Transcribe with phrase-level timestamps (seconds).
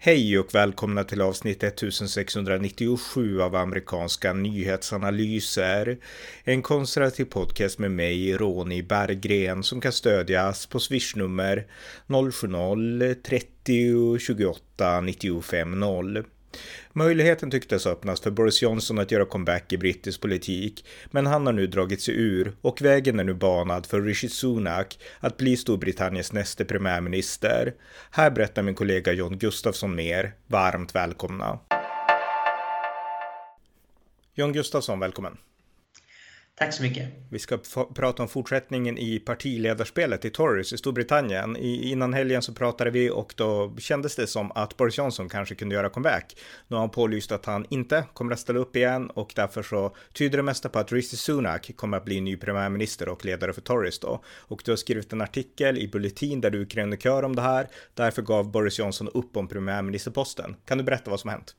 [0.00, 5.98] Hej och välkomna till avsnitt 1697 av amerikanska nyhetsanalyser.
[6.44, 11.66] En konservativ podcast med mig, Ronny Berggren, som kan stödjas på swishnummer
[12.06, 16.24] 070-30 28 95 0.
[16.92, 21.52] Möjligheten tycktes öppnas för Boris Johnson att göra comeback i brittisk politik, men han har
[21.52, 26.32] nu dragit sig ur och vägen är nu banad för Rishi Sunak att bli Storbritanniens
[26.32, 27.74] näste premiärminister.
[28.10, 30.34] Här berättar min kollega John Gustafsson mer.
[30.46, 31.58] Varmt välkomna!
[34.34, 35.36] John Gustafsson, välkommen!
[36.58, 37.08] Tack så mycket.
[37.30, 37.58] Vi ska
[37.94, 41.56] prata om fortsättningen i partiledarspelet i Tories i Storbritannien.
[41.56, 45.54] I, innan helgen så pratade vi och då kändes det som att Boris Johnson kanske
[45.54, 46.36] kunde göra comeback.
[46.68, 49.96] Nu har han pålyst att han inte kommer att ställa upp igen och därför så
[50.12, 53.60] tyder det mesta på att Rishi Sunak kommer att bli ny premiärminister och ledare för
[53.60, 54.22] Tories då.
[54.26, 57.68] Och du har skrivit en artikel i Bulletin där du krönikör om det här.
[57.94, 60.56] Därför gav Boris Johnson upp om premiärministerposten.
[60.64, 61.54] Kan du berätta vad som har hänt?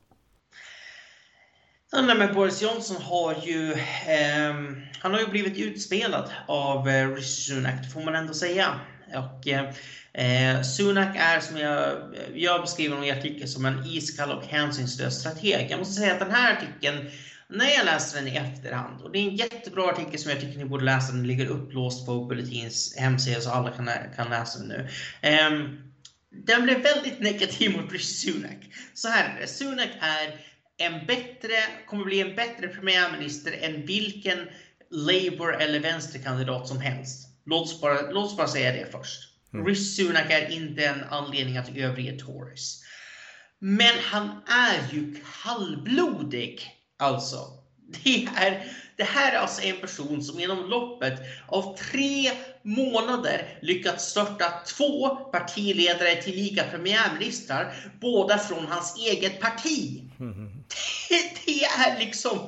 [1.92, 4.54] Nej, men Boris Johnson har ju, eh,
[4.98, 8.80] han har ju blivit utspelad av eh, Rishi Sunak, får man ändå säga.
[9.14, 9.70] Och, eh,
[10.12, 11.96] eh, Sunak är, som jag,
[12.34, 15.70] jag beskriver honom i artikeln, som en iskall och hänsynslös strateg.
[15.70, 17.10] Jag måste säga att den här artikeln,
[17.48, 20.58] när jag läser den i efterhand, och det är en jättebra artikel som jag tycker
[20.58, 24.68] ni borde läsa, den ligger upplåst på Bulletins hemsida så alla kan, kan läsa den
[24.68, 24.88] nu.
[25.20, 25.50] Eh,
[26.46, 28.58] den blev väldigt negativ mot Rishi Sunak.
[28.94, 30.50] Så här är det, Sunak är
[30.80, 31.54] en bättre,
[31.86, 34.38] kommer bli en bättre premiärminister än vilken
[34.90, 37.28] Labour eller vänsterkandidat som helst.
[37.44, 39.30] Låt oss bara, låt oss bara säga det först.
[39.54, 39.66] Mm.
[39.66, 42.82] Rishi Sunak är inte en anledning att överge Tories.
[43.58, 46.60] Men han är ju kallblodig,
[46.98, 47.38] alltså.
[48.04, 48.64] Det, är,
[48.96, 52.30] det här är alltså en person som genom loppet av tre
[52.62, 60.10] månader lyckats störta två partiledare tillika premiärministrar, båda från hans eget parti.
[60.20, 60.59] Mm.
[61.08, 62.38] Det, är liksom,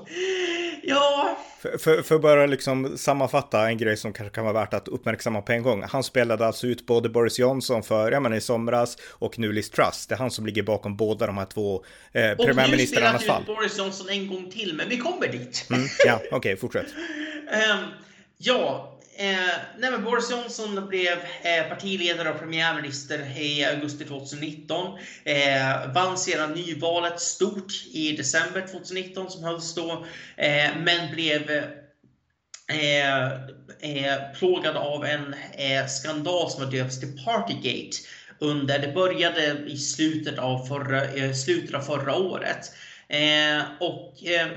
[0.82, 1.38] ja.
[1.60, 5.42] För, för, för bara liksom sammanfatta en grej som kanske kan vara värt att uppmärksamma
[5.42, 5.82] på en gång.
[5.82, 9.70] Han spelade alltså ut både Boris Johnson för, jag menar i somras och nu Liz
[9.70, 10.06] Truss.
[10.06, 13.42] Det är han som ligger bakom båda de här två eh, premiärministrarnas fall.
[13.42, 15.66] Och nu spelar ut Boris Johnson en gång till, men vi kommer dit.
[15.70, 16.86] Mm, ja, okej, okay, fortsätt.
[16.86, 17.84] um,
[18.38, 18.91] ja,
[19.22, 24.98] Eh, nej men Boris Johnson blev eh, partiledare och premiärminister i augusti 2019.
[25.24, 30.06] Eh, vann sedan nyvalet stort i december 2019 som hölls då.
[30.36, 33.32] Eh, men blev eh,
[33.80, 37.96] eh, plågad av en eh, skandal som har döpts till Partygate.
[38.38, 42.72] Under, det började i slutet av förra, eh, slutet av förra året.
[43.08, 44.48] Eh, och eh,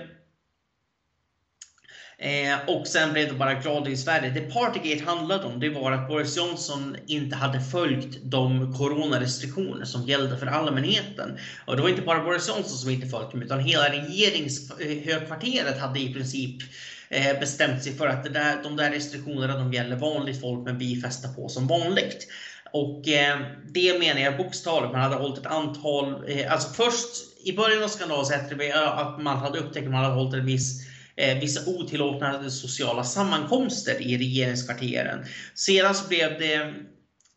[2.17, 4.29] Eh, och sen blev det bara glada i Sverige.
[4.29, 10.03] Det Partygate handlade om det var att Boris Johnson inte hade följt de coronarestriktioner som
[10.03, 11.39] gällde för allmänheten.
[11.65, 15.99] Och det var inte bara Boris Johnson som inte följt dem utan hela regeringshögkvarteret hade
[15.99, 16.61] i princip
[17.09, 20.77] eh, bestämt sig för att det där, de där restriktionerna de gäller vanligt folk men
[20.77, 22.27] vi festar på som vanligt.
[22.71, 23.39] Och eh,
[23.71, 24.93] det menar jag bokstavligt.
[24.93, 27.07] Man hade hållit ett antal, eh, alltså först
[27.43, 30.33] i början av skandalen så hette det att man hade upptäckt att man hade hållit
[30.33, 30.84] en viss
[31.17, 35.25] eh, vissa otillåtna sociala sammankomster i regeringskvarteren.
[35.53, 36.55] Sedan så blev det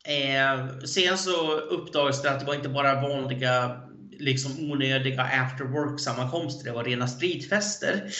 [0.05, 3.81] eh, Sen så uppdagades det att det var inte bara vanliga
[4.19, 8.11] liksom onödiga after work sammankomster, det var rena spritfester.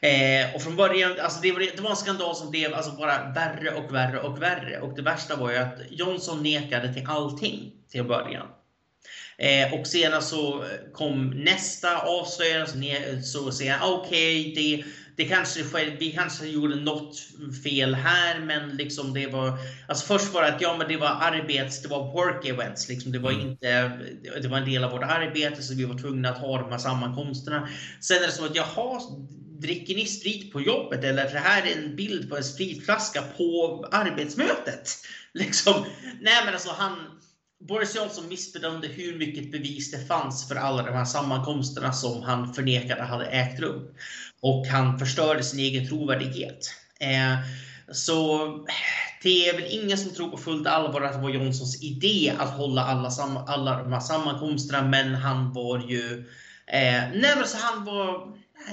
[0.00, 3.32] Eh, och från början, alltså det, var, det var en skandal som blev alltså bara
[3.34, 4.80] värre och värre och värre.
[4.80, 8.46] Och det värsta var ju att Johnson nekade till allting till början.
[9.42, 14.84] Eh, och sedan så kom nästa avslöjande, så, så säger han okej, okay, det,
[15.16, 15.62] det kanske,
[15.98, 17.16] vi kanske gjorde något
[17.64, 19.52] fel här, men liksom det var...
[19.88, 23.12] Alltså först var det att ja, men det var arbets, det var work events, liksom.
[23.12, 23.48] det var mm.
[23.48, 23.90] inte...
[24.42, 26.78] Det var en del av vårt arbete, så vi var tvungna att ha de här
[26.78, 27.68] sammankomsterna.
[28.00, 29.00] Sen är det så att jaha,
[29.60, 31.04] dricker ni sprit på jobbet?
[31.04, 34.90] Eller det här är en bild på en spritflaska på arbetsmötet.
[35.34, 35.84] Liksom.
[36.20, 37.17] Nej, men alltså han
[37.60, 42.54] Boris Johnson missbedömde hur mycket bevis det fanns för alla de här sammankomsterna som han
[42.54, 43.94] förnekade hade ägt rum.
[44.40, 46.70] Och han förstörde sin egen trovärdighet.
[47.00, 47.38] Eh,
[47.92, 48.38] så
[49.22, 52.50] det är väl ingen som tror på fullt allvar att det var Johnsons idé att
[52.50, 53.10] hålla alla,
[53.46, 56.28] alla de här sammankomsterna, men han var ju...
[56.66, 58.14] Eh, nej, men så han var,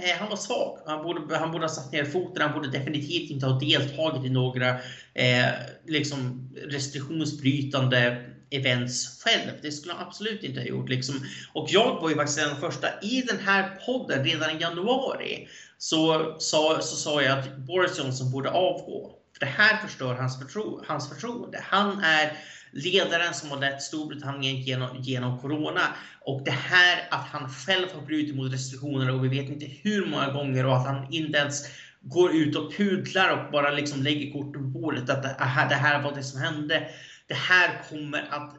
[0.04, 0.80] eh, han var svag.
[0.86, 2.42] Han borde, han borde ha satt ner foten.
[2.42, 4.70] Han borde definitivt inte ha deltagit i några
[5.14, 5.50] eh,
[5.88, 9.52] liksom restriktionsbrytande events själv.
[9.62, 10.90] Det skulle han absolut inte ha gjort.
[10.90, 11.16] Liksom.
[11.54, 15.48] Och jag var ju faktiskt den första i den här podden redan i januari.
[15.78, 19.12] Så sa, så sa jag att Boris Johnson borde avgå.
[19.34, 21.64] För det här förstör hans, förtro hans förtroende.
[21.64, 22.38] Han är
[22.72, 25.82] ledaren som har lett Storbritannien genom, genom Corona.
[26.22, 30.06] Och det här att han själv har brutit mot restriktionerna och vi vet inte hur
[30.06, 31.66] många gånger och att han inte ens
[32.02, 35.76] går ut och pudlar och bara liksom lägger korten på bordet att det här, det
[35.76, 36.88] här var det som hände.
[37.28, 38.56] Det här kommer att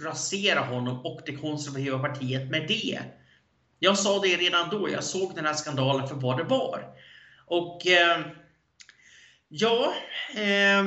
[0.00, 3.00] rasera honom och det konservativa partiet med det.
[3.78, 6.84] Jag sa det redan då, jag såg den här skandalen för vad det var.
[7.46, 8.20] Och eh,
[9.48, 9.94] ja,
[10.34, 10.84] eh,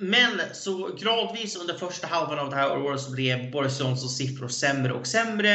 [0.00, 4.48] men så gradvis under första halvan av det här året så blev Boris Johnsons siffror
[4.48, 5.52] sämre och sämre.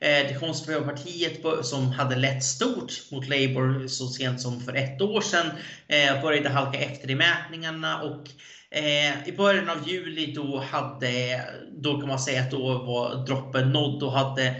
[0.00, 5.00] Eh, det konservativa partiet som hade lett stort mot Labour så sent som för ett
[5.00, 5.50] år sedan
[5.88, 8.28] eh, började halka efter i mätningarna och
[8.74, 11.40] eh, i början av juli då hade,
[11.70, 14.00] då kan man säga att då var droppen nådd.
[14.00, 14.54] Då hade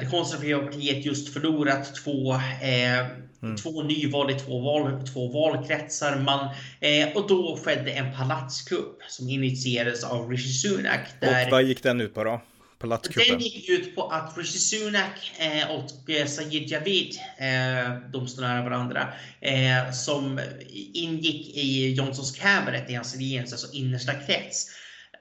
[0.00, 2.34] det konservativa partiet just förlorat två
[3.42, 3.56] Mm.
[3.56, 6.16] Två nyval i två, val, två valkretsar.
[6.16, 6.48] Man,
[6.80, 11.00] eh, och då skedde en palatskupp som initierades av Rishi Sunak.
[11.20, 12.40] Där, och vad gick den ut på då?
[13.28, 18.42] Den gick ut på att Rishi Sunak eh, och eh, Sajid Javid, eh, de står
[18.42, 19.08] nära varandra,
[19.92, 20.40] som
[20.92, 24.66] ingick i Johnsons cabinet i hans regerings alltså innersta krets.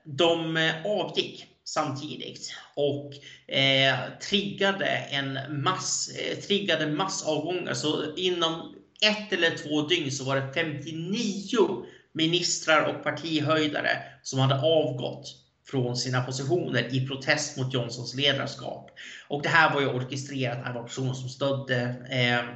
[0.05, 3.13] De avgick samtidigt och
[3.55, 3.95] eh,
[4.29, 7.73] triggade en mass, eh, triggade massavgångar.
[7.73, 14.61] Så inom ett eller två dygn så var det 59 ministrar och partihöjdare som hade
[14.61, 18.91] avgått från sina positioner i protest mot Johnsons ledarskap.
[19.27, 22.55] Och det här var ju orkestrerat av personer som stödde eh,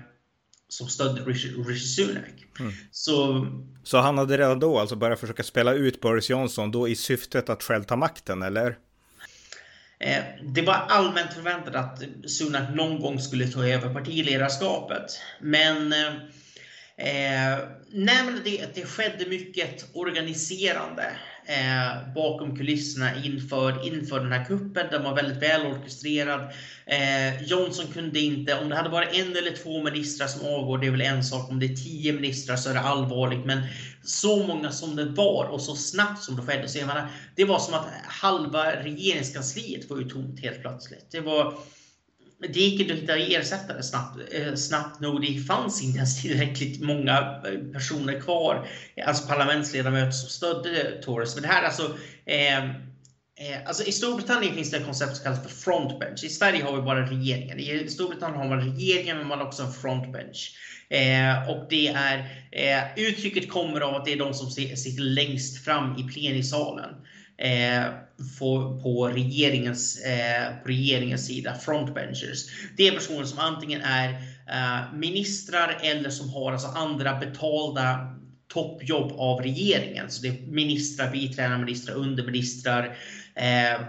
[0.68, 2.46] som stödde Rishi, Sunak.
[2.60, 2.72] Mm.
[2.92, 3.48] Så,
[3.84, 7.50] så han hade redan då alltså börjat försöka spela ut Boris Johnson då i syftet
[7.50, 8.78] att själv ta makten, eller?
[10.00, 15.20] Eh, det var allmänt förväntat att Sunak någon gång skulle ta över partiledarskapet.
[15.42, 16.08] Men eh,
[16.98, 17.60] eh
[17.92, 21.12] nej, men det, det skedde mycket organiserande
[21.46, 24.88] eh, bakom kulisserna inför, inför den här kuppen.
[24.92, 26.42] Den var väldigt väl orkestrerad.
[26.86, 30.88] Eh, Johnson kunde inte, om det hade varit en eller två ministrar som avgår, det
[30.88, 31.50] är väl en sak.
[31.50, 33.46] Om det är tio ministrar så är det allvarligt.
[33.46, 33.62] Men
[34.04, 36.68] så många som det var och så snabbt som det skedde.
[36.68, 41.12] Så jag menar, det var som att halva regeringskansliet var ju tomt helt plötsligt.
[41.12, 41.54] Det var
[42.54, 45.22] det gick inte att hitta ersättare snabbt, eh, snabbt nog.
[45.22, 48.68] Det fanns inte ens tillräckligt många eh, personer kvar,
[49.06, 51.36] alltså parlamentsledamöter som stödde Tories.
[51.36, 55.44] Men det här alltså, eh, eh, alltså I Storbritannien finns det ett koncept som kallas
[55.44, 56.24] för frontbench.
[56.24, 57.60] I Sverige har vi bara regeringen.
[57.60, 60.56] I Storbritannien har man regeringen men man har också en frontbench.
[60.90, 62.18] Eh, och det är,
[62.52, 67.15] eh, uttrycket kommer av att det är de som sitter längst fram i plenisalen eh,
[67.38, 67.86] Eh,
[68.40, 72.46] på, på, regeringens, eh, på regeringens sida, frontbenchers.
[72.78, 74.10] Det är personer som antingen är
[74.50, 78.16] eh, ministrar eller som har alltså andra betalda
[78.48, 80.10] toppjobb av regeringen.
[80.10, 82.98] Så det är ministrar, biträdande ministrar, underministrar,
[83.36, 83.82] eh,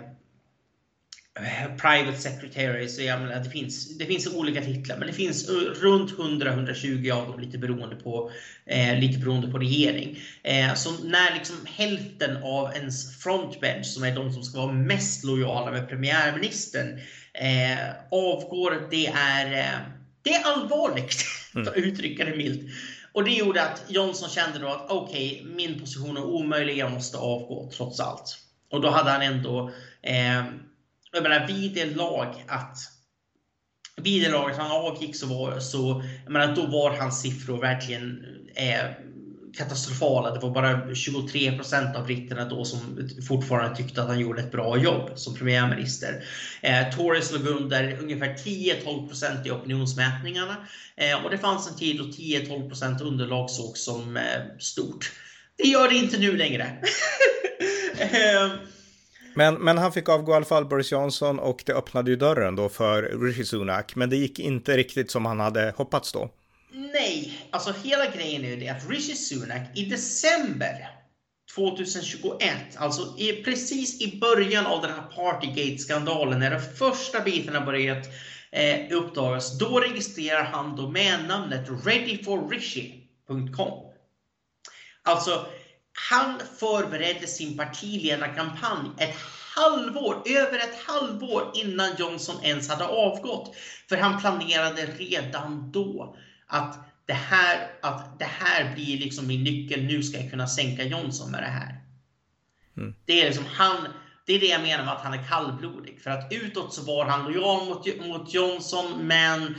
[1.81, 6.13] Private Secretary, så jag menar, det, finns, det finns olika titlar, men det finns runt
[6.13, 8.31] 100-120 av dem, lite beroende på,
[8.67, 10.19] eh, lite beroende på regering.
[10.43, 15.25] Eh, så när liksom hälften av ens frontbench, som är de som ska vara mest
[15.25, 17.01] lojala med premiärministern,
[17.33, 19.81] eh, avgår, det är, eh,
[20.23, 21.25] det är allvarligt,
[21.55, 21.69] mm.
[21.69, 22.63] att uttrycka det milt.
[23.13, 26.93] Och det gjorde att Johnson kände då att okej, okay, min position är omöjlig, jag
[26.93, 28.39] måste avgå trots allt.
[28.71, 29.71] Och då hade han ändå
[30.03, 30.45] eh,
[31.17, 32.79] jag menar, vid det lag att
[34.03, 38.25] vid det laget han avgick så var, så, jag menar, då var hans siffror verkligen
[38.55, 38.91] eh,
[39.57, 40.35] katastrofala.
[40.35, 44.53] Det var bara 23 procent av britterna då som fortfarande tyckte att han gjorde ett
[44.53, 46.25] bra jobb som premiärminister.
[46.61, 50.57] Eh, Tories låg under ungefär 10-12 procent i opinionsmätningarna
[50.97, 54.23] eh, och det fanns en tid då 10-12 procent underlag sågs som eh,
[54.59, 55.13] stort.
[55.57, 56.77] Det gör det inte nu längre.
[57.99, 58.51] Eh,
[59.37, 62.57] men, men han fick avgå i alla fall, Boris Johnson, och det öppnade ju dörren
[62.57, 63.97] då för Rishi Sunak.
[63.97, 66.31] Men det gick inte riktigt som han hade hoppats då.
[66.73, 70.89] Nej, alltså hela grejen är ju det att Rishi Sunak i december
[71.55, 78.07] 2021, alltså i, precis i början av den här Partygate-skandalen, när de första bitarna börjat
[78.53, 83.83] eh, uppdagas, då registrerar han domännamnet readyforrishi.com.
[85.03, 85.47] Alltså,
[86.11, 89.17] han förberedde sin partiledarkampanj ett
[89.55, 93.57] halvår, över ett halvår innan Johnson ens hade avgått.
[93.89, 99.85] För han planerade redan då att det här, att det här blir liksom min nyckel,
[99.85, 101.81] nu ska jag kunna sänka Johnson med det här.
[102.77, 102.95] Mm.
[103.05, 103.77] Det är liksom han,
[104.27, 106.01] det är det jag menar med att han är kallblodig.
[106.03, 109.55] För att utåt så var han lojal mot, mot Johnson, men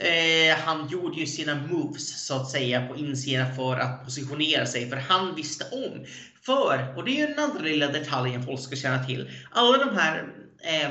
[0.00, 4.90] eh, han gjorde ju sina moves så att säga på insidan för att positionera sig.
[4.90, 6.06] För han visste om.
[6.42, 9.30] För, och det är ju den andra lilla detaljen folk ska känna till.
[9.50, 10.90] Alla de här eh,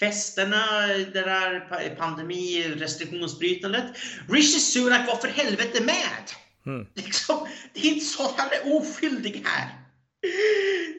[0.00, 3.84] festerna, det där pandemi, restriktionsbrytandet.
[4.28, 6.30] Rishi Sunak var för helvete med!
[6.66, 6.86] Mm.
[6.94, 9.68] Liksom, det är inte så att han är oskyldig här.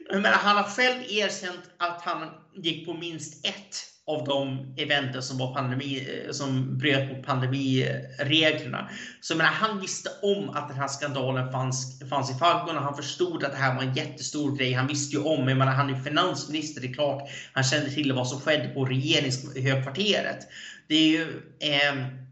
[0.10, 5.24] Jag menar, han har själv erkänt att han gick på minst ett av de eventen
[5.24, 8.90] som, var pandemi, eh, som bröt mot pandemireglerna.
[9.22, 12.80] Så jag menar, han visste om att den här skandalen fanns, fanns i faggorna.
[12.80, 14.74] Han förstod att det här var en jättestor grej.
[14.74, 17.30] Han visste ju om, jag menar, han är finansminister, det är klart.
[17.54, 20.48] Han kände till vad som skedde på regeringshögkvarteret.
[20.88, 21.22] Det är ju
[21.60, 22.27] eh,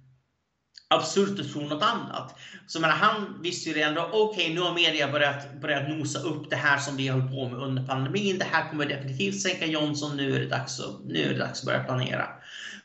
[0.88, 2.40] absurt att tro något annat.
[2.68, 6.20] Så men han visste ju redan då, okej okay, nu har media börjat, börjat nosa
[6.20, 8.40] upp det här som vi höll på med under pandemin.
[8.40, 10.18] Det här kommer definitivt sänka Johnson.
[10.18, 12.28] Nu är det dags att, nu är det dags att börja planera.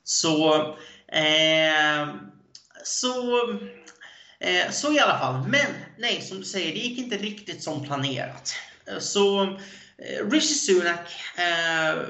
[0.04, 0.54] Så,
[1.08, 2.08] eh,
[2.84, 3.40] så,
[4.40, 5.48] eh, så i alla fall.
[5.48, 5.66] Men
[5.98, 8.54] nej, som du säger, det gick inte riktigt som planerat.
[8.98, 12.02] Så eh, Rishi Sunak eh,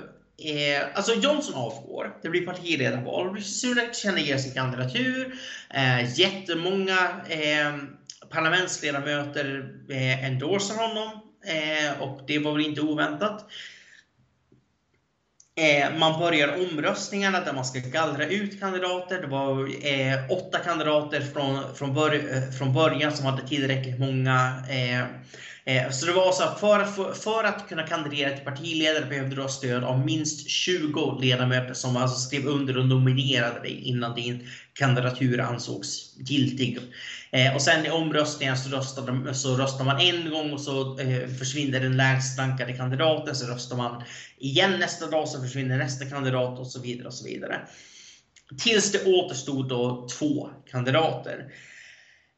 [0.45, 2.17] Eh, alltså Johnson avgår.
[2.23, 3.35] Det blir partiledarval.
[3.35, 5.35] Rishi Sunak känner igen sin kandidatur.
[5.71, 7.77] Eh, jättemånga eh,
[8.31, 11.21] parlamentsledamöter eh, endorsar honom.
[11.47, 13.47] Eh, och det var väl inte oväntat.
[15.57, 19.21] Eh, man börjar omröstningarna där man ska gallra ut kandidater.
[19.21, 24.65] Det var eh, åtta kandidater från, från, bör, eh, från början som hade tillräckligt många
[24.71, 25.05] Eh,
[25.71, 29.37] Eh, så det var så att för, för, för, att kunna kandidera till partiledare behövde
[29.37, 34.15] du ha stöd av minst 20 ledamöter som alltså skrev under och nominerade dig innan
[34.15, 36.79] din kandidatur ansågs giltig.
[37.31, 41.29] Eh, och sen i omröstningen så röstar, så röstar man en gång och så eh,
[41.29, 43.37] försvinner den lägst rankade kandidaten.
[43.37, 44.03] Så röstar man
[44.39, 47.07] igen nästa dag så försvinner nästa kandidat och så vidare.
[47.07, 47.61] och så vidare.
[48.59, 51.53] Tills det återstod då två kandidater.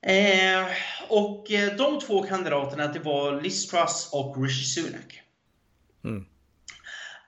[0.06, 0.66] Eh,
[1.08, 5.22] och eh, de två kandidaterna det var Liz Truss och Rishi Sunak.
[6.04, 6.24] Mm.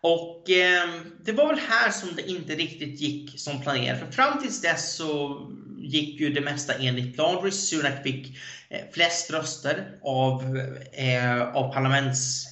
[0.01, 0.89] Och eh,
[1.25, 3.99] det var väl här som det inte riktigt gick som planerat.
[3.99, 5.41] För fram tills dess så
[5.79, 7.45] gick ju det mesta enligt plan.
[7.45, 8.37] Rishi Sunak fick
[8.69, 10.59] eh, flest röster av,
[10.93, 12.47] eh, av parlaments,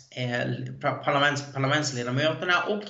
[0.81, 2.63] parlaments, parlamentsledamöterna.
[2.63, 2.85] Och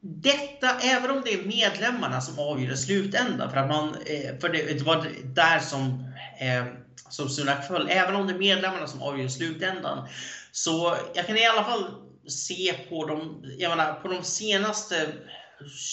[0.00, 4.48] detta, även om det är medlemmarna som avgör i slutändan, för, att man, eh, för
[4.48, 6.64] det, det var där som eh,
[7.10, 10.08] som Sunak föll, även om det är medlemmarna som avgör i slutändan.
[10.52, 11.84] Så jag kan i alla fall
[12.28, 15.12] se på de, jag menar, på de senaste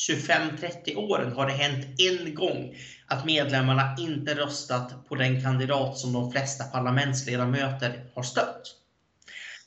[0.10, 6.14] 25-30 åren har det hänt en gång att medlemmarna inte röstat på den kandidat som
[6.14, 8.62] de flesta parlamentsledamöter har stött.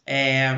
[0.04, 0.50] Eh,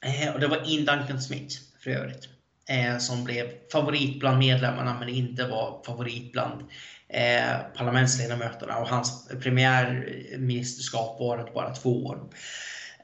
[0.00, 2.28] eh, och det var Ian Duncan Smith för övrigt.
[2.68, 6.60] Eh, som blev favorit bland medlemmarna men inte var favorit bland
[7.08, 12.30] eh, parlamentsledamöterna och hans premiärministerskap varade bara två år.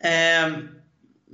[0.00, 0.58] Eh,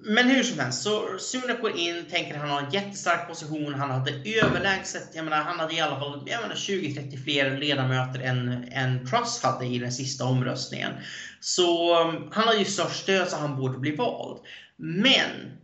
[0.05, 3.75] men hur som helst, så Sunak går in, tänker han har en jättestark position.
[3.75, 9.07] Han hade överlägset, jag menar, han hade i alla fall 20-30 fler ledamöter än, än
[9.07, 10.93] Truss hade i den sista omröstningen.
[11.41, 14.39] Så ehm, han har ju störst stöd så han borde bli vald.
[14.77, 15.59] Men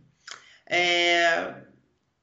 [0.65, 1.43] eh,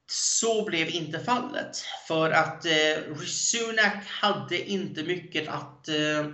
[0.07, 1.85] så blev inte fallet.
[2.09, 6.27] För att eh, Sunak hade inte mycket att eh,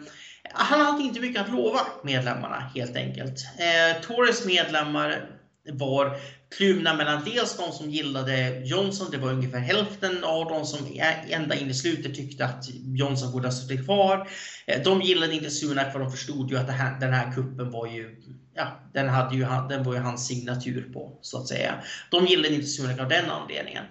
[0.53, 3.39] han hade inte mycket att lova medlemmarna helt enkelt.
[3.59, 5.39] Eh, Tories medlemmar
[5.73, 6.17] var
[6.57, 11.55] kluvna mellan dels de som gillade Johnson, det var ungefär hälften av dem som ända
[11.55, 14.29] in i slutet tyckte att Johnson borde ha suttit kvar.
[14.67, 17.87] Eh, de gillade inte Sunak för de förstod ju att här, den här kuppen var
[17.87, 18.23] ju,
[18.55, 21.75] ja, den, hade ju, den var ju hans signatur på, så att säga.
[22.11, 23.85] De gillade inte Sunak av den anledningen.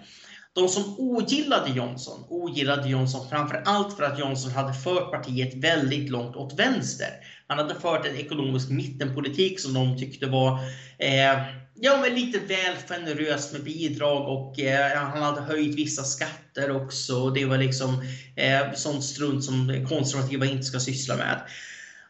[0.54, 6.10] De som ogillade Johnson ogillade Johnson framför allt för att Johnson hade fört partiet väldigt
[6.10, 7.08] långt åt vänster.
[7.46, 10.58] Han hade fört en ekonomisk mittenpolitik som de tyckte var
[10.98, 11.42] eh,
[11.74, 17.30] ja, men lite väl generös med bidrag och eh, han hade höjt vissa skatter också.
[17.30, 18.02] Det var liksom
[18.36, 21.40] eh, sånt strunt som konservativa inte ska syssla med.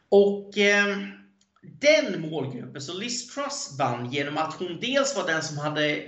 [0.09, 0.97] Och eh,
[1.81, 6.03] den målgruppen, så Liz Truss vann genom att hon dels var den som hade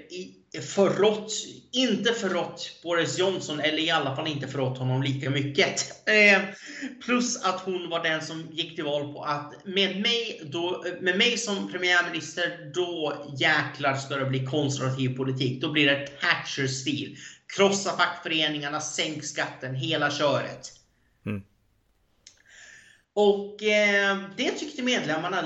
[0.61, 1.33] förrått,
[1.73, 5.91] inte förrått Boris Johnson, eller i alla fall inte förrått honom lika mycket.
[6.07, 6.41] Eh,
[7.05, 11.19] plus att hon var den som gick till val på att med mig, då, med
[11.19, 15.61] mig som premiärminister, då jäklar ska det bli konservativ politik.
[15.61, 17.17] Då blir det Thatcher-stil.
[17.57, 20.73] Krossa fackföreningarna, sänk skatten, hela köret.
[23.15, 25.43] Och eh, det tyckte medlemmarna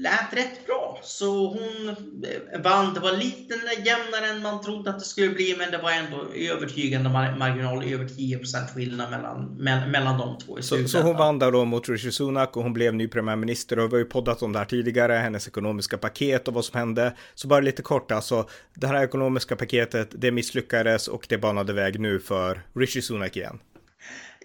[0.00, 0.98] lät rätt bra.
[1.02, 2.94] så hon eh, vann.
[2.94, 6.26] Det var lite jämnare än man trodde att det skulle bli, men det var ändå
[6.34, 8.40] övertygande marginal, över 10
[8.74, 9.56] skillnad mellan,
[9.90, 10.58] mellan de två.
[10.58, 13.78] I så, så hon vann där då mot Rishi Sunak och hon blev ny premiärminister
[13.78, 16.78] och vi har ju poddat om det här tidigare, hennes ekonomiska paket och vad som
[16.78, 17.12] hände.
[17.34, 22.00] Så bara lite kort alltså, det här ekonomiska paketet, det misslyckades och det banade väg
[22.00, 23.58] nu för Rishi Sunak igen.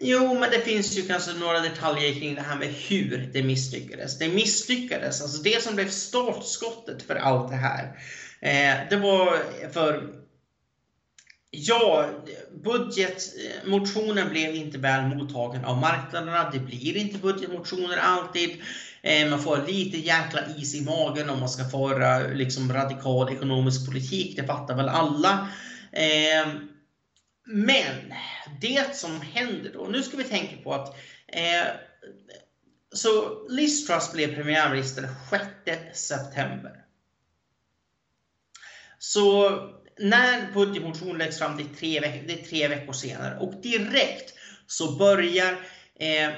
[0.01, 4.19] Jo, men det finns ju kanske några detaljer kring det här med hur det misslyckades.
[4.19, 7.83] Det misslyckades, alltså det som blev startskottet för allt det här.
[8.41, 9.37] Eh, det var
[9.73, 10.25] för
[11.57, 12.09] Ja,
[12.63, 16.49] budgetmotionen eh, blev inte väl mottagen av marknaderna.
[16.49, 18.61] Det blir inte budgetmotioner alltid.
[19.01, 23.85] Eh, man får lite jäkla is i magen om man ska föra liksom radikal ekonomisk
[23.85, 24.35] politik.
[24.35, 25.47] Det fattar väl alla.
[25.91, 26.47] Eh,
[27.45, 28.13] men
[28.61, 30.95] det som händer då, nu ska vi tänka på att
[31.27, 31.67] eh,
[32.93, 35.09] så Liz Truss blev premiärminister
[35.65, 36.81] 6 september.
[38.99, 39.49] Så
[39.99, 44.33] när budgetmotionen läggs fram, det är, tre, det är tre veckor senare, och direkt
[44.67, 45.51] så börjar
[45.99, 46.29] eh,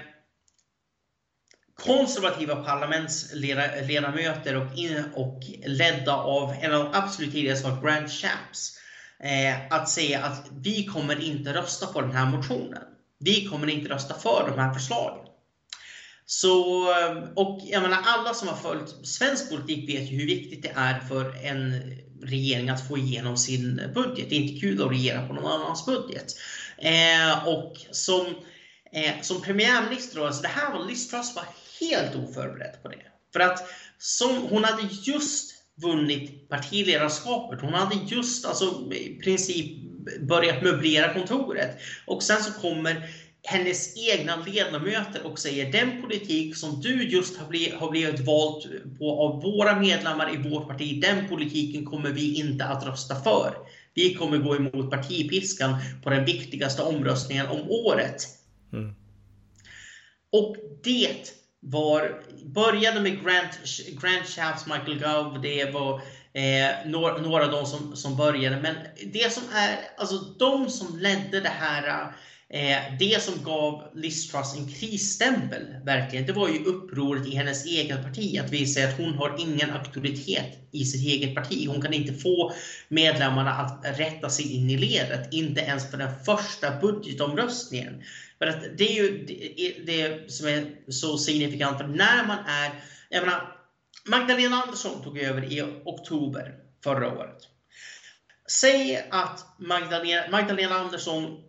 [1.76, 8.78] konservativa parlamentsledamöter och, in, och ledda av en av de absolut tidigaste var Grant Shapps
[9.24, 12.84] eh, att säga att vi kommer inte rösta på den här motionen.
[13.20, 15.28] Vi kommer inte rösta för de här förslagen.
[16.26, 20.64] Så, eh, och jag menar, alla som har följt svensk politik vet ju hur viktigt
[20.64, 21.82] det är för en
[22.22, 24.30] regering att få igenom sin budget.
[24.30, 26.26] Det är inte kul att regera på någon annans budget.
[26.78, 28.26] Eh, och som,
[28.92, 31.46] eh, som premiärminister, alltså det här var Liz Truss var
[31.80, 33.02] helt oförberedd på det.
[33.34, 37.62] För att som, hon hade just vunnit partiledarskapet.
[37.62, 39.78] Hon hade just alltså, i princip
[40.20, 41.78] börjat möblera kontoret.
[42.06, 43.10] Och sen så kommer
[43.44, 48.64] hennes egna ledamöter och säger den politik som du just har blivit, har blivit vald
[49.00, 53.54] på av våra medlemmar i vårt parti, den politiken kommer vi inte att rösta för.
[53.94, 58.28] Vi kommer gå emot partipiskan på den viktigaste omröstningen om året.
[58.74, 58.96] Mm.
[60.32, 61.34] Och det
[61.70, 63.60] var, började med Grant,
[64.02, 66.02] Grant Shafts, Michael Gove, det var
[66.34, 68.62] eh, några, några av de som, som började.
[68.62, 68.76] Men
[69.14, 72.08] det som är, alltså de som ledde det här, eh,
[72.50, 77.66] Eh, det som gav Liz Truss en krisstämpel, verkligen, det var ju upproret i hennes
[77.66, 78.40] eget parti.
[78.40, 81.68] Att visa att hon har ingen auktoritet i sitt eget parti.
[81.68, 82.54] Hon kan inte få
[82.88, 88.04] medlemmarna att rätta sig in i ledet, inte ens för den första budgetomröstningen.
[88.38, 91.78] För att det är ju det, det som är så signifikant.
[91.78, 92.72] För när man är,
[93.10, 93.56] jag menar,
[94.06, 97.38] Magdalena Andersson tog över i oktober förra året.
[98.50, 101.44] Säg att Magdalena, Magdalena Andersson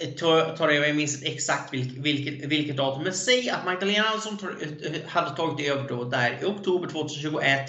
[0.00, 0.10] Eh,
[0.56, 5.08] tar jag minns inte exakt vilket, vilket, vilket datum, men säg att Magdalena Andersson eh,
[5.08, 7.60] hade tagit över då där i oktober 2021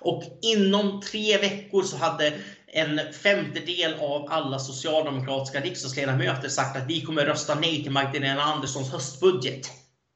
[0.00, 2.32] och inom tre veckor så hade
[2.66, 8.92] en femtedel av alla socialdemokratiska riksdagsledamöter sagt att vi kommer rösta nej till Magdalena Anderssons
[8.92, 9.70] höstbudget.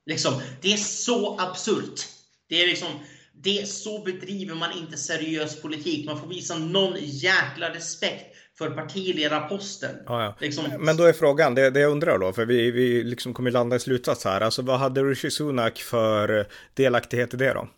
[0.07, 2.01] Liksom, det är så absurt.
[2.49, 2.89] Det är liksom,
[3.33, 6.07] det är så bedriver man inte seriös politik.
[6.07, 9.97] Man får visa någon jäkla respekt för partiledarposten.
[10.07, 10.35] Ja, ja.
[10.41, 10.65] Liksom...
[10.79, 13.77] Men då är frågan, det, det jag undrar då, för vi, vi liksom kommer landa
[13.77, 14.41] i slutsats här.
[14.41, 17.69] Alltså vad hade Rishi Sunak för delaktighet i det då?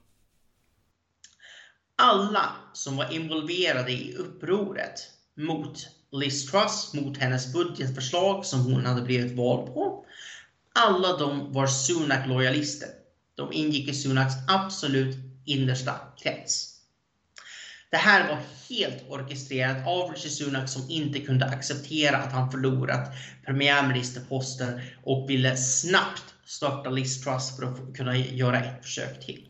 [1.99, 9.03] alla som var involverade i upproret mot Liz Truss, mot hennes budgetförslag som hon hade
[9.03, 10.05] blivit vald på.
[10.75, 12.89] Alla de var Sunak-lojalister.
[13.35, 16.68] De ingick i Sunaks absolut innersta krets.
[17.91, 23.13] Det här var helt orkestrerat av Rishi Sunak som inte kunde acceptera att han förlorat
[23.45, 29.49] premiärministerposten och ville snabbt starta Liz Truss för att kunna göra ett försök till.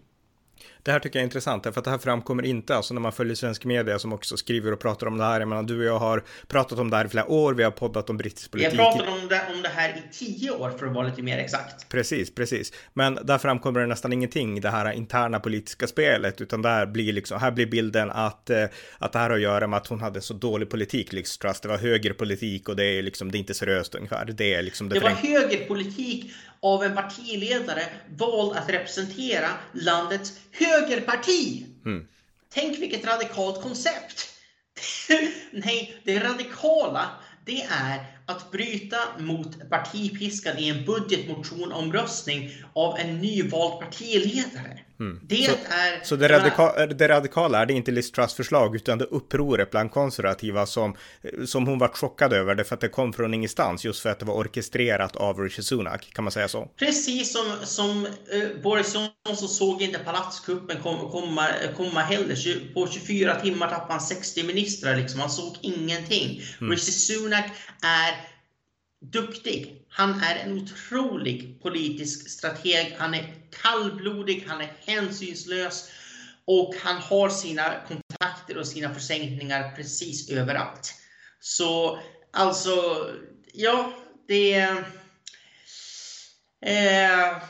[0.89, 3.13] Det här tycker jag är intressant, för att det här framkommer inte, alltså när man
[3.13, 5.41] följer svensk media som också skriver och pratar om det här.
[5.41, 7.71] Jag menar, du och jag har pratat om det här i flera år, vi har
[7.71, 8.73] poddat om brittisk politik.
[8.73, 11.23] Vi har pratat om det, om det här i tio år för att vara lite
[11.23, 11.89] mer exakt.
[11.89, 12.73] Precis, precis.
[12.95, 17.41] Men där framkommer det nästan ingenting, det här interna politiska spelet, utan där blir liksom,
[17.41, 18.65] här blir bilden att, eh,
[18.99, 21.61] att det här har att göra med att hon hade så dålig politik, Liz Truss.
[21.61, 24.25] Det var högerpolitik och det är liksom, det är inte seriöst ungefär.
[24.25, 31.67] Det är liksom det, det var högerpolitik av en partiledare vald att representera landets högerparti.
[31.85, 32.07] Mm.
[32.49, 34.29] Tänk vilket radikalt koncept!
[35.51, 37.11] Nej, det radikala
[37.45, 44.79] det är att bryta mot partipiskan i en budgetmotionomröstning av en nyvald partiledare.
[45.01, 45.21] Mm.
[45.23, 46.05] Det så, är...
[46.05, 49.91] Så det, radika det radikala är det inte Liz Truss förslag utan det upproret bland
[49.91, 50.97] konservativa som,
[51.47, 54.19] som hon var chockad över det för att det kom från ingenstans just för att
[54.19, 56.71] det var orkestrerat av Rishi Sunak, kan man säga så?
[56.79, 58.95] Precis som, som uh, Boris
[59.27, 62.75] Johnson såg inte palatskuppen komma, komma, komma heller.
[62.75, 65.21] På 24 timmar tappade han 60 ministrar liksom.
[65.21, 66.43] Han såg ingenting.
[66.61, 66.71] Mm.
[66.71, 67.45] Rishi Sunak
[67.83, 68.38] är
[69.01, 69.87] duktig.
[69.89, 72.97] Han är en otrolig politisk strateg.
[72.99, 75.91] Han är kallblodig, han är hänsynslös
[76.45, 80.95] och han har sina kontakter och sina försänkningar precis överallt.
[81.41, 81.99] Så
[82.33, 83.07] alltså,
[83.53, 83.93] ja,
[84.29, 84.55] det...
[86.61, 87.43] Eh,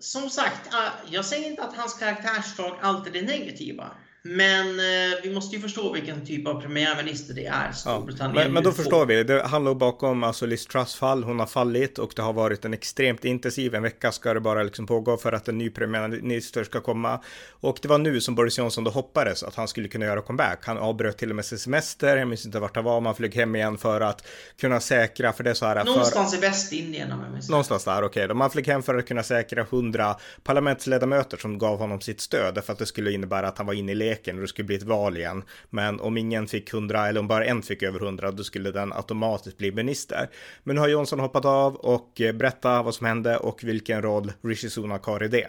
[0.00, 3.90] som sagt, ah, jag säger inte att hans karaktärsdrag alltid är negativa.
[4.22, 8.52] Men eh, vi måste ju förstå vilken typ av premiärminister det är Storbritannien ja, men,
[8.52, 9.24] men då förstår vi.
[9.24, 11.24] Det handlar bakom alltså Liz Truss fall.
[11.24, 13.74] Hon har fallit och det har varit en extremt intensiv.
[13.74, 17.20] En vecka ska det bara liksom pågå för att en ny premiärminister ska komma.
[17.50, 20.58] Och det var nu som Boris Johnson då hoppades att han skulle kunna göra comeback.
[20.66, 22.16] Han avbröt till och med sin semester.
[22.16, 23.00] Jag minns inte vart det var.
[23.00, 24.26] Man flög hem igen för att
[24.60, 25.32] kunna säkra.
[25.32, 25.84] För det så här.
[25.84, 26.38] Någonstans för...
[26.38, 28.24] i Västindien om jag minns Någonstans där, okej.
[28.24, 28.34] Okay.
[28.34, 32.64] Man flög hem för att kunna säkra hundra parlamentsledamöter som gav honom sitt stöd.
[32.64, 34.76] För att det skulle innebära att han var inne i leken och det skulle bli
[34.76, 35.42] ett val igen.
[35.70, 38.92] Men om ingen fick 100 eller om bara en fick över 100 då skulle den
[38.92, 40.28] automatiskt bli minister.
[40.64, 44.32] Men nu har Johnson hoppat av och eh, berätta vad som hände och vilken roll
[44.42, 45.48] Rishi Sunak har i det.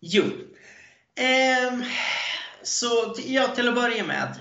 [0.00, 0.24] Jo,
[1.20, 1.84] ehm,
[2.62, 4.34] så ja, till att börja med.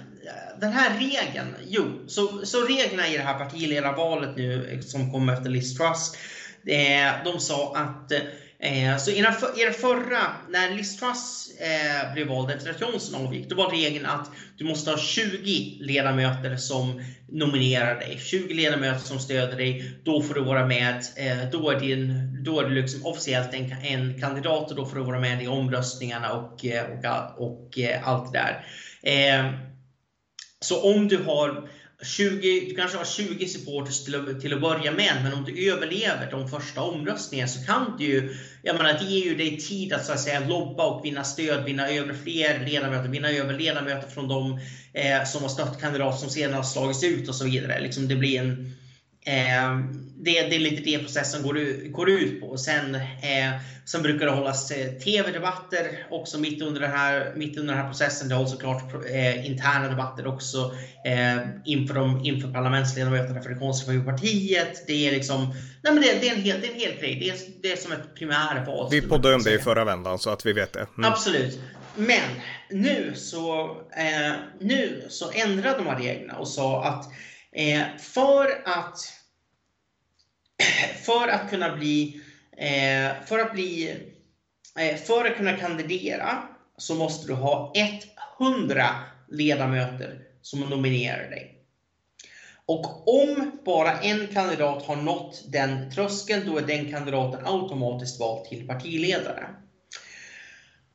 [0.62, 5.30] Den här regeln, jo, så, så reglerna i det här partiledarvalet nu eh, som kom
[5.30, 6.16] efter Liz Truss,
[6.66, 8.20] eh, de sa att eh,
[8.62, 13.50] Eh, så i den förra, när Liz Truss eh, blev vald efter att Johnson avgick,
[13.50, 18.20] då var regeln att du måste ha 20 ledamöter som nominerar dig.
[18.20, 20.00] 20 ledamöter som stöder dig.
[20.04, 20.96] Då får du vara med.
[20.96, 24.96] Eh, då är, din, då är du liksom officiellt en, en kandidat och då får
[24.96, 27.06] du vara med i omröstningarna och, eh, och,
[27.38, 28.66] och, och allt det där.
[29.04, 29.52] Eh,
[30.60, 31.70] så om du har
[32.02, 35.72] 20, du kanske har 20 supporters till att, till att börja med, men om du
[35.72, 39.94] överlever de första omröstningarna så kan du ju, jag menar det ger ju dig tid
[39.94, 44.10] att så att säga lobba och vinna stöd, vinna över fler ledamöter, vinna över ledamöter
[44.10, 44.60] från de
[44.94, 47.82] eh, som har stött kandidat som senare har slagits ut och så vidare.
[47.82, 48.76] Liksom det blir en
[49.30, 49.80] Eh,
[50.22, 52.58] det, det, är lite det processen går, går ut på.
[52.58, 57.74] Sen, eh, sen brukar det hållas eh, tv-debatter också mitt under, den här, mitt under
[57.74, 58.30] den här processen.
[58.30, 60.74] Det hålls såklart eh, interna debatter också
[61.06, 64.88] eh, inför, de, inför parlamentsledamöterna för det konservativa partiet.
[64.88, 67.20] Det är liksom, nej men det, det, är, en hel, det är en hel grej.
[67.20, 68.88] Det är, det är som ett primärval.
[68.92, 70.88] Vi poddade om det i förra vändan så att vi vet det.
[70.98, 71.12] Mm.
[71.12, 71.60] Absolut.
[71.96, 72.30] Men
[72.70, 73.78] nu så,
[74.60, 77.06] nu så ändrade de här reglerna och sa att
[78.00, 79.19] för att
[81.06, 82.22] för att kunna bli,
[82.58, 83.98] eh, för att bli,
[84.80, 87.74] eh, för att kunna kandidera så måste du ha
[88.40, 88.86] 100
[89.28, 91.56] ledamöter som nominerar dig.
[92.66, 98.46] Och om bara en kandidat har nått den tröskeln, då är den kandidaten automatiskt vald
[98.46, 99.48] till partiledare.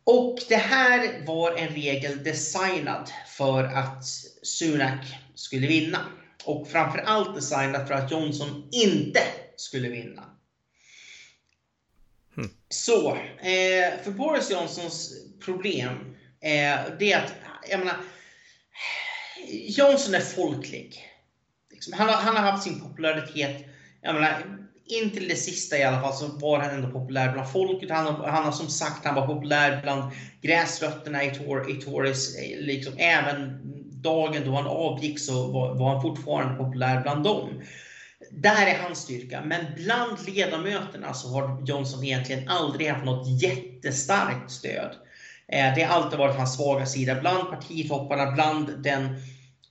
[0.04, 4.04] Och det här var en regel designad för att
[4.42, 5.98] Sunak skulle vinna.
[6.44, 9.20] Och framförallt designat för att Johnson inte
[9.56, 10.24] skulle vinna.
[12.34, 12.50] Hmm.
[12.68, 15.12] Så, eh, för Boris Johnsons
[15.44, 17.34] problem eh, det är att,
[17.70, 17.96] jag menar,
[19.50, 21.10] Johnson är folklig.
[21.70, 23.66] Liksom, han, har, han har haft sin popularitet,
[24.02, 27.90] jag menar, intill det sista i alla fall så var han ändå populär bland folket.
[27.90, 30.12] Han, han har som sagt, han var populär bland
[30.42, 32.36] gräsrötterna i, Tor, i Tories.
[32.36, 33.60] Eh, liksom, även
[34.02, 37.62] dagen då han avgick så var, var han fortfarande populär bland dem.
[38.30, 39.42] Där är hans styrka.
[39.44, 44.90] Men bland ledamöterna så har Johnson egentligen aldrig haft något jättestarkt stöd.
[45.48, 47.20] Eh, det har alltid varit hans svaga sida.
[47.20, 49.16] Bland partitopparna, bland den,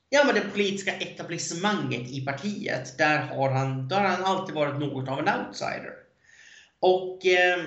[0.09, 2.97] ja, men det politiska etablissemanget i partiet.
[2.97, 5.93] Där har, han, där har han alltid varit något av en outsider.
[6.79, 7.63] Och eh,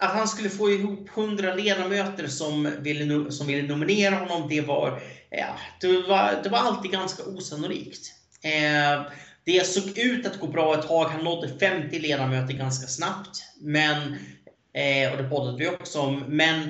[0.00, 5.02] att han skulle få ihop 100 ledamöter som ville, som ville nominera honom, det var,
[5.30, 8.14] ja, det var, det var alltid ganska osannolikt.
[8.42, 9.12] Eh,
[9.52, 11.04] det såg ut att gå bra ett tag.
[11.04, 13.42] Han nådde 50 ledamöter ganska snabbt.
[13.60, 14.16] Men,
[14.72, 16.24] eh, och det poddade vi också om.
[16.28, 16.60] Men,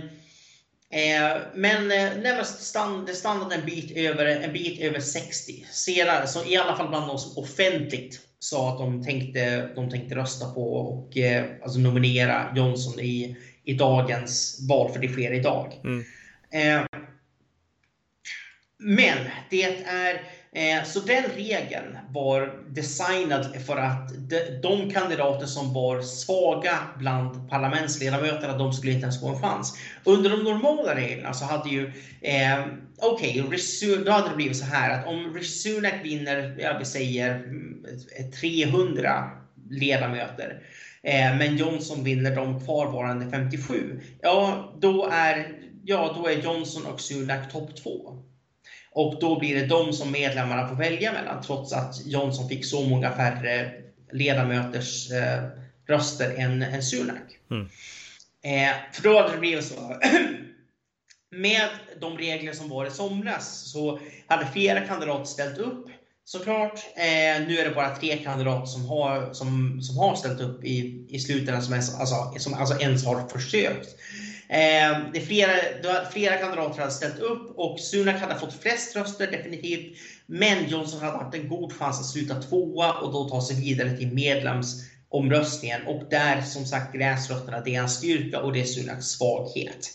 [0.91, 1.91] eh, men
[2.27, 5.67] eh, stand, det stannade en bit, över, en bit över 60.
[5.71, 10.15] Sedan, så I alla fall bland de som offentligt sa att de tänkte, de tänkte
[10.15, 15.81] rösta på och eh, alltså nominera Johnson i, i dagens val, för det sker idag.
[15.85, 16.05] Mm.
[16.53, 16.87] Eh,
[18.79, 19.19] men
[19.51, 24.13] det är Eh, så den regeln var designad för att
[24.63, 29.79] de, kandidater som var svaga bland parlamentsledamöterna, de skulle inte ens få en chans.
[30.05, 32.61] Under de normala reglerna så hade ju, eh,
[32.99, 36.87] okej, okay, då hade det blivit så här att om Rishi Sunak vinner, jag vill
[36.87, 37.85] säga mm,
[38.41, 39.31] 300
[39.71, 40.63] ledamöter,
[41.03, 45.49] eh, men Johnson vinner de kvarvarande 57, ja då är,
[45.85, 48.23] ja, då är Johnson och Sunak topp två.
[48.93, 52.83] Och då blir det de som medlemmarna får välja mellan trots att Johnson fick så
[52.85, 53.73] många färre
[54.13, 55.43] ledamöters eh,
[55.87, 57.39] röster än, än Sunak.
[57.51, 57.69] Mm.
[58.43, 59.75] Eh, för då hade det blivit så.
[61.31, 61.69] med
[62.01, 65.87] de regler som var i somras så hade flera kandidater ställt upp
[66.25, 66.79] såklart.
[66.97, 71.07] Eh, nu är det bara tre kandidater som har, som, som har ställt upp i,
[71.09, 73.89] i slutändan som, ens, alltså, som alltså ens har försökt.
[74.51, 75.51] Eh, det är flera,
[76.13, 79.97] flera kandidater hade ställt upp och Sunak hade fått flest röster definitivt.
[80.27, 83.97] Men Johnson hade haft en god chans att sluta tvåa och då ta sig vidare
[83.97, 85.87] till medlemsomröstningen.
[85.87, 89.91] Och där som sagt gräsrötterna, det är hans styrka och det är Sunaks svaghet.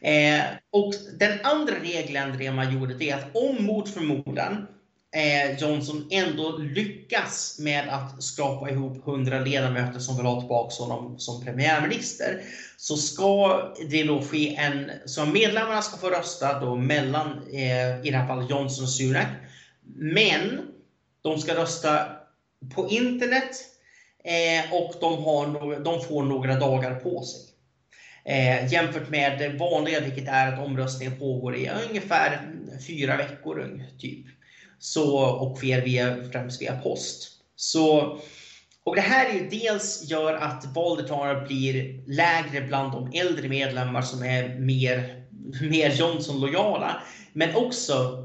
[0.00, 4.66] Eh, och den andra regeländringen man gjorde det är att om mot förmodan
[5.14, 11.18] Eh, Johnson ändå lyckas med att skrapa ihop 100 ledamöter som vill ha tillbaka honom
[11.18, 12.42] som premiärminister,
[12.76, 18.10] så ska det då ske en, så medlemmarna ska få rösta då mellan, eh, i
[18.10, 19.26] det här fallet Johnson och Sunak,
[19.94, 20.60] men
[21.22, 22.06] de ska rösta
[22.74, 23.56] på internet
[24.24, 27.40] eh, och de, har, de får några dagar på sig.
[28.24, 32.40] Eh, jämfört med det vanliga, vilket är att omröstningen pågår i ungefär
[32.86, 33.82] fyra veckor.
[33.98, 34.26] typ
[34.84, 37.28] så, och sker via, främst via post.
[37.56, 38.18] Så,
[38.84, 44.22] och det här är dels gör att valdeltagandet blir lägre bland de äldre medlemmar som
[44.22, 45.24] är mer,
[45.70, 47.02] mer Johnson-lojala.
[47.32, 48.18] Men också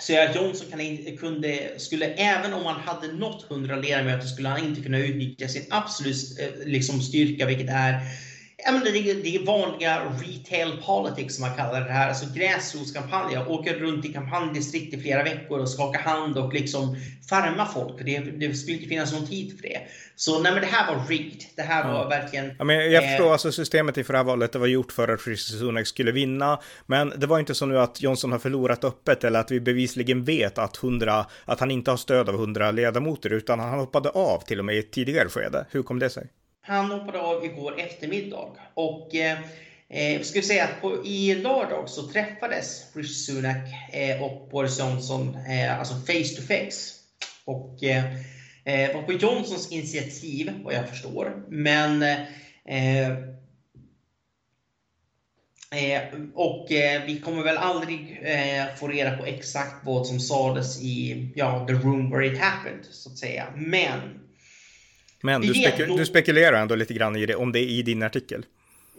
[0.00, 4.64] så att Johnson kan, kunde, skulle, även om han hade nått 100 ledamöter, skulle han
[4.64, 8.00] inte kunna utnyttja sin absolut eh, liksom, styrka, vilket är
[8.64, 13.50] det, det är vanliga retail politics som man kallar det här, alltså gräsrotskampanjer.
[13.50, 16.96] Åka runt i kampanjdistrikt i flera veckor och skaka hand och liksom
[17.28, 18.06] farma folk.
[18.06, 19.80] Det, det skulle inte finnas någon tid för det.
[20.16, 21.44] Så nej, men det här var rigged.
[21.56, 22.52] Det här var verkligen...
[22.58, 25.26] Ja, men jag förstår, eh, alltså systemet i förra valet det var gjort för att
[25.26, 26.60] Rishi Sunak skulle vinna.
[26.86, 30.24] Men det var inte så nu att Johnson har förlorat öppet eller att vi bevisligen
[30.24, 34.44] vet att, 100, att han inte har stöd av 100 ledamöter utan han hoppade av
[34.46, 35.66] till och med i ett tidigare skede.
[35.70, 36.26] Hur kom det sig?
[36.64, 38.48] Han hoppade av igår eftermiddag.
[38.74, 44.78] Och eh, skulle säga att på, i lördag så träffades Rishi Sunak eh, och Boris
[44.78, 46.94] Johnson eh, alltså face to face.
[47.44, 48.04] Och eh,
[48.64, 51.42] eh var på Johnsons initiativ vad jag förstår.
[51.48, 52.20] Men eh,
[52.64, 53.18] eh
[56.34, 61.28] och eh, vi kommer väl aldrig eh, få reda på exakt vad som sades i
[61.34, 63.46] ja, the room where it happened, så att säga.
[63.56, 64.21] Men
[65.22, 68.02] men du, spekul du, spekulerar ändå lite grann i det, om det är i din
[68.02, 68.46] artikel.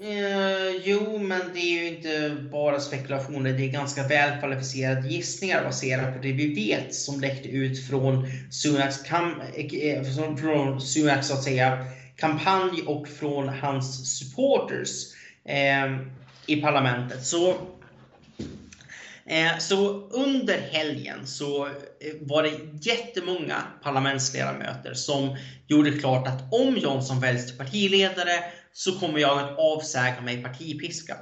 [0.02, 3.54] Uh, jo, men det är ju inte bara spekulationer.
[3.54, 8.28] Det är ganska väl kvalificerade gissningar baserat på det vi vet som läckte ut från
[8.52, 9.42] Sunaks, kam
[9.74, 10.04] eh,
[10.38, 15.14] från Sunaks så att säga, kampanj och från hans supporters
[15.46, 15.98] eh,
[16.46, 17.26] i parlamentet.
[17.26, 17.83] Så Eh,
[19.26, 21.72] Eh, så under helgen så eh,
[22.22, 29.20] var det jättemånga parlamentsledamöter som gjorde klart att om Johnson väljs till partiledare så kommer
[29.20, 31.18] jag att avsäga mig partipiskan.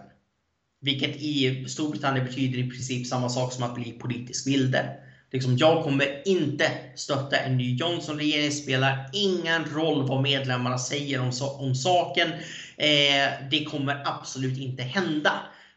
[0.81, 4.97] Vilket i Storbritannien betyder i princip samma sak som att bli politisk vilde.
[5.31, 8.45] Liksom, jag kommer inte stötta en ny Johnson-regering.
[8.45, 12.29] Det spelar ingen roll vad medlemmarna säger om, om saken.
[12.77, 15.31] Eh, det kommer absolut inte hända.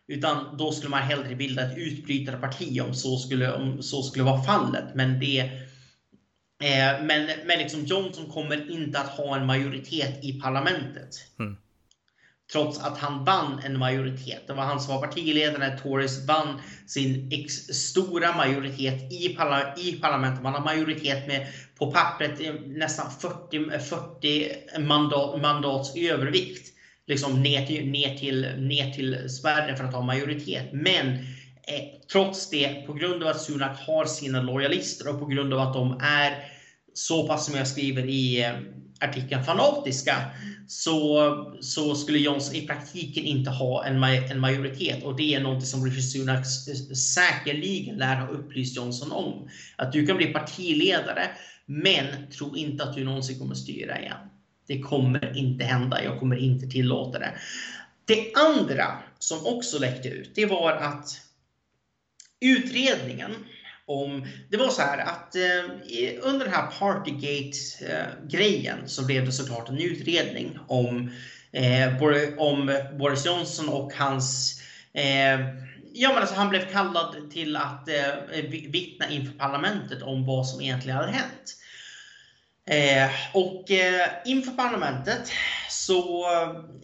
[0.08, 4.42] Utan då skulle man hellre bilda ett utbrytarparti om så skulle, om så skulle vara
[4.42, 4.84] fallet.
[4.94, 5.38] Men, det,
[6.64, 11.10] eh, men, men liksom Johnson kommer inte att ha en majoritet i parlamentet.
[11.38, 11.56] Mm.
[12.52, 14.46] Trots att han vann en majoritet.
[14.46, 19.76] Det var han som var partiledare när Tories vann sin ex stora majoritet i, parla
[19.76, 20.42] i parlamentet.
[20.42, 21.46] Man har majoritet med
[21.78, 26.73] på pappret nästan 40, 40 mandat, mandats övervikt
[27.06, 30.72] liksom ner till, ner till, ner till spärren för att ha majoritet.
[30.72, 31.06] Men
[31.62, 35.60] eh, trots det, på grund av att Sunak har sina lojalister och på grund av
[35.60, 36.44] att de är
[36.94, 38.52] så pass som jag skriver i eh,
[39.00, 40.16] artikeln fanatiska
[40.68, 45.66] så, så skulle Johnson i praktiken inte ha en, en majoritet och det är något
[45.66, 46.46] som Rishi Sunak
[46.96, 49.48] säkerligen lär ha upplyst Johnson om.
[49.76, 51.30] Att du kan bli partiledare
[51.66, 54.16] men tro inte att du någonsin kommer styra igen.
[54.66, 56.05] Det kommer inte hända.
[56.05, 57.33] Jag kommer inte tillåta det.
[58.05, 61.20] Det andra som också läckte ut, det var att
[62.40, 63.35] utredningen
[63.87, 64.27] om...
[64.50, 65.64] Det var så här att eh,
[66.22, 71.11] under den här Partygate-grejen eh, så blev det såklart en utredning om,
[71.53, 72.03] eh,
[72.38, 74.61] om Boris Johnson och hans...
[74.92, 75.40] Eh,
[75.92, 78.14] ja, men alltså han blev kallad till att eh,
[78.50, 81.57] vittna inför parlamentet om vad som egentligen hade hänt.
[82.66, 85.33] Eh, och eh, inför parlamentet
[85.70, 86.27] så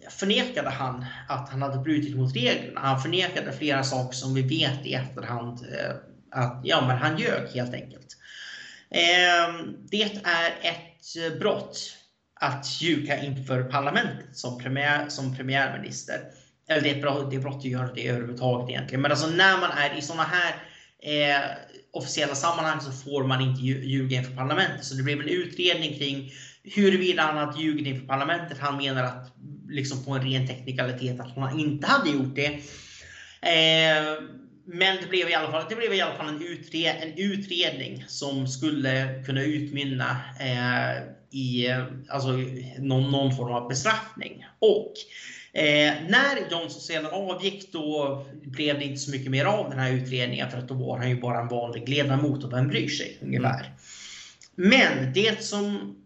[0.08, 2.80] förnekade han att han hade brutit mot reglerna.
[2.80, 5.96] Han förnekade flera saker som vi vet i efterhand eh,
[6.30, 8.16] att ja, men han ljög helt enkelt.
[8.90, 11.96] Eh, det är ett brott
[12.40, 16.20] att ljuga inför parlamentet som, premiär, som premiärminister.
[16.68, 19.02] Eller det är ett brott, det är brott att göra det överhuvudtaget egentligen.
[19.02, 20.54] Men alltså när man är i sådana här
[21.02, 21.50] eh,
[21.92, 24.84] officiella sammanhang så får man inte ljuga inför parlamentet.
[24.84, 28.58] Så det blev en utredning kring huruvida han hade ljugit inför parlamentet.
[28.58, 29.34] Han menar att
[29.68, 32.46] liksom på en ren teknikalitet att han inte hade gjort det.
[33.42, 34.22] Eh,
[34.64, 38.04] men det blev i alla fall, det blev i alla fall en, utred, en utredning
[38.08, 41.68] som skulle kunna utmynna eh, i
[42.08, 42.28] alltså,
[42.78, 44.46] någon, någon form av bestraffning.
[44.58, 44.92] Och
[45.52, 49.92] Eh, när Johnson sedan avgick då blev det inte så mycket mer av den här
[49.92, 53.18] utredningen för att då var han ju bara en vanlig ledamot och vem bryr sig
[53.22, 53.74] ungefär.
[54.54, 55.96] Men det som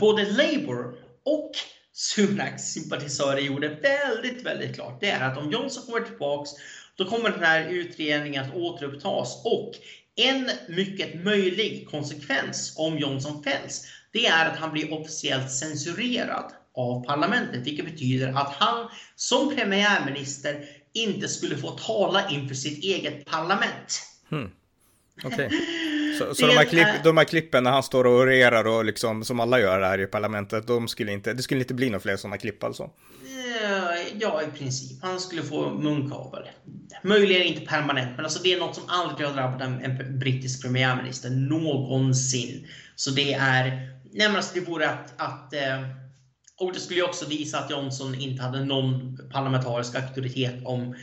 [0.00, 1.50] både Labour och
[1.92, 6.50] Sunaks sympatisörer gjorde väldigt, väldigt klart det är att om Johnson kommer tillbaks
[6.96, 9.72] då kommer den här utredningen att återupptas och
[10.16, 17.04] en mycket möjlig konsekvens om Johnson fälls det är att han blir officiellt censurerad av
[17.04, 24.02] parlamentet, vilket betyder att han som premiärminister inte skulle få tala inför sitt eget parlament.
[24.30, 24.50] Hmm.
[25.24, 25.50] Okay.
[26.18, 29.24] Så, så de, här klipp, de här klippen när han står och orerar och liksom
[29.24, 32.16] som alla gör här i parlamentet, de skulle inte, det skulle inte bli några fler
[32.16, 32.90] sådana klipp alltså?
[33.62, 35.02] Eh, ja, i princip.
[35.02, 36.42] Han skulle få munkavel.
[37.02, 40.62] Möjligen inte permanent, men alltså det är något som aldrig har drabbat en, en brittisk
[40.62, 42.66] premiärminister någonsin.
[42.96, 43.64] Så det är,
[44.12, 45.80] nej men alltså det vore att, att eh,
[46.60, 50.94] och det skulle ju också visa att Johnson inte hade någon parlamentarisk auktoritet om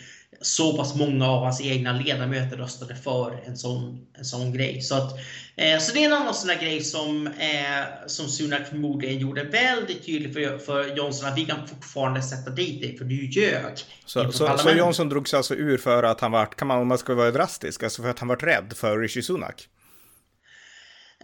[0.41, 4.81] så pass många av hans egna ledamöter röstade för en sån, en sån grej.
[4.81, 5.11] Så, att,
[5.55, 9.43] eh, så det är en annan sån där grej som, eh, som Sunak förmodligen gjorde
[9.43, 13.77] väldigt tydligt för, för Johnson att vi kan fortfarande sätta dit dig för du ljög.
[14.05, 16.87] Så, så, så, Johnson drog sig alltså ur för att han var, kan man, om
[16.87, 19.67] man ska vara drastisk, alltså för att han var rädd för Rishi Sunak?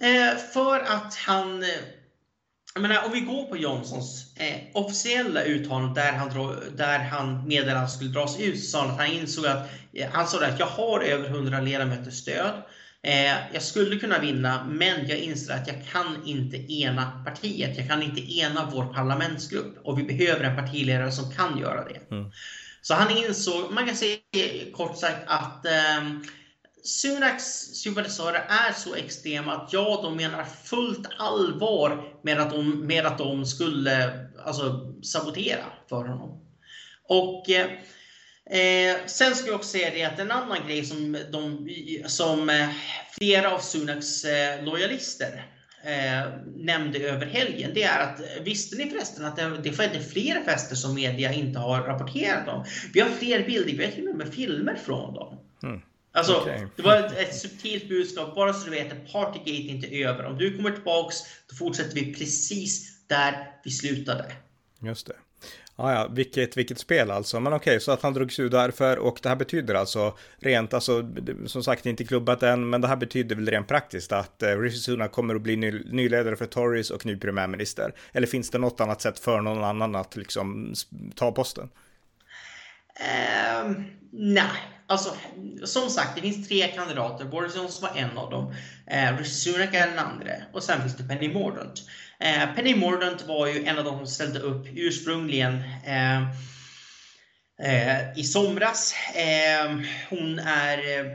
[0.02, 1.64] Eh, för att han
[2.74, 6.30] jag menar, om vi går på Johnsons eh, officiella uttalande där han,
[6.76, 9.70] där han meddelade att han skulle dras ut, så sa han att han insåg att
[9.94, 12.54] eh, han sa att jag har över 100 ledamöters stöd.
[13.04, 17.78] Eh, jag skulle kunna vinna, men jag inser att jag kan inte ena partiet.
[17.78, 22.16] Jag kan inte ena vår parlamentsgrupp och vi behöver en partiledare som kan göra det.
[22.16, 22.32] Mm.
[22.82, 24.18] Så han insåg, man kan säga
[24.74, 26.04] kort sagt att eh,
[26.84, 33.06] Sunaks sympatisörer är så extrema att ja, de menar fullt allvar med att de, med
[33.06, 36.46] att de skulle alltså, sabotera för honom.
[37.04, 37.66] Och eh,
[38.60, 41.68] eh sen ska jag också säga det att en annan grej som, de,
[42.08, 42.70] som eh,
[43.12, 45.46] flera av Sunaks eh, lojalister
[45.84, 50.44] eh, nämnde över helgen, det är att visste ni förresten att det, det skedde fler
[50.44, 52.66] fester som media inte har rapporterat om?
[52.94, 55.49] Vi har fler bilder, vi har till och med filmer från dem.
[56.12, 56.66] Alltså, okay.
[56.76, 58.36] det var ett, ett subtilt budskap.
[58.36, 60.26] Bara så du vet att Partygate är inte över.
[60.26, 61.16] Om du kommer tillbaks,
[61.50, 64.26] då fortsätter vi precis där vi slutade.
[64.80, 65.16] Just det.
[65.82, 67.40] Ah, ja, vilket, vilket spel alltså.
[67.40, 70.74] Men okej, okay, så att han drogs ur därför och det här betyder alltså rent,
[70.74, 71.10] alltså
[71.46, 74.78] som sagt inte klubbat än, men det här betyder väl rent praktiskt att eh, Rishi
[74.78, 77.94] Sunak kommer att bli ny, ny ledare för Tories och ny premiärminister.
[78.12, 80.74] Eller finns det något annat sätt för någon annan att liksom
[81.16, 81.70] ta posten?
[83.00, 83.72] Eh,
[84.12, 84.52] nej,
[84.90, 85.16] Alltså,
[85.64, 87.26] som sagt, det finns tre kandidater.
[87.26, 88.54] Boris Johnson var en av dem.
[88.88, 90.32] Eh, Rishi Sunak är den andra.
[90.54, 91.82] Och sen finns det Penny Mordaunt.
[92.20, 96.22] Eh, Penny Mordaunt var ju en av dem som ställde upp ursprungligen eh,
[97.62, 98.94] eh, i somras.
[99.16, 99.78] Eh,
[100.10, 100.78] hon är...
[100.78, 101.06] Eh,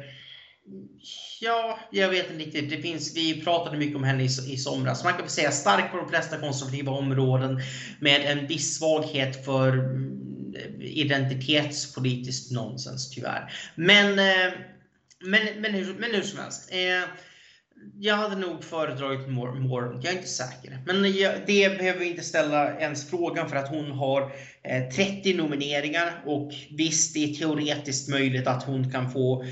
[1.41, 2.71] ja, jag vet inte riktigt.
[2.71, 5.05] Det finns, vi pratade mycket om henne i, i somras.
[5.05, 7.61] Man kan väl säga stark på de flesta konservativa områden
[8.01, 9.77] med en viss svaghet för
[10.81, 13.53] identitetspolitiskt nonsens tyvärr.
[13.75, 14.53] Men, eh,
[15.21, 16.69] men, men, hur, men hur som helst.
[16.73, 17.09] Eh,
[17.99, 20.79] jag hade nog föredragit Moore, jag är inte säker.
[20.87, 24.23] Men jag, det behöver vi inte ställa ens frågan för att hon har
[24.63, 29.45] eh, 30 nomineringar och visst, det är teoretiskt möjligt att hon kan få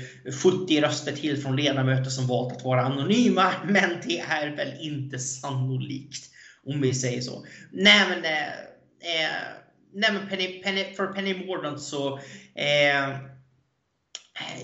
[0.43, 5.19] 70 röster till från ledamöter som valt att vara anonyma, men det är väl inte
[5.19, 6.29] sannolikt.
[6.65, 7.45] Om vi säger så.
[7.71, 9.62] Nej men eh,
[9.93, 12.17] nej men Penny, Penny, för Penny Mordaunt så
[12.55, 13.17] eh,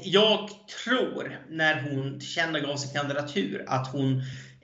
[0.04, 0.50] jag
[0.84, 4.24] tror när hon tillkännagav sin kandidatur att hon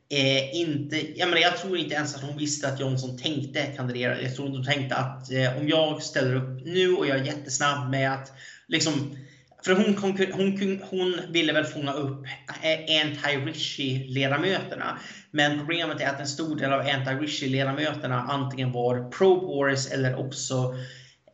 [0.09, 4.21] eh, inte, jag, menar, jag tror inte ens att hon visste att Johnson tänkte kandidera.
[4.21, 7.91] Jag tror hon tänkte att eh, om jag ställer upp nu och jag är jättesnabb
[7.91, 8.31] med att
[8.67, 9.17] liksom
[9.65, 9.97] för hon,
[10.31, 12.25] hon, hon ville väl fånga upp
[12.61, 14.99] eh, anti-Rishi-ledamöterna.
[15.31, 20.75] Men problemet är att en stor del av anti-Rishi-ledamöterna antingen var pro-Boris eller också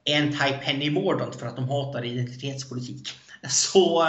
[0.09, 3.09] anti-Penny Mordaunt för att de hatar identitetspolitik.
[3.49, 4.03] Så,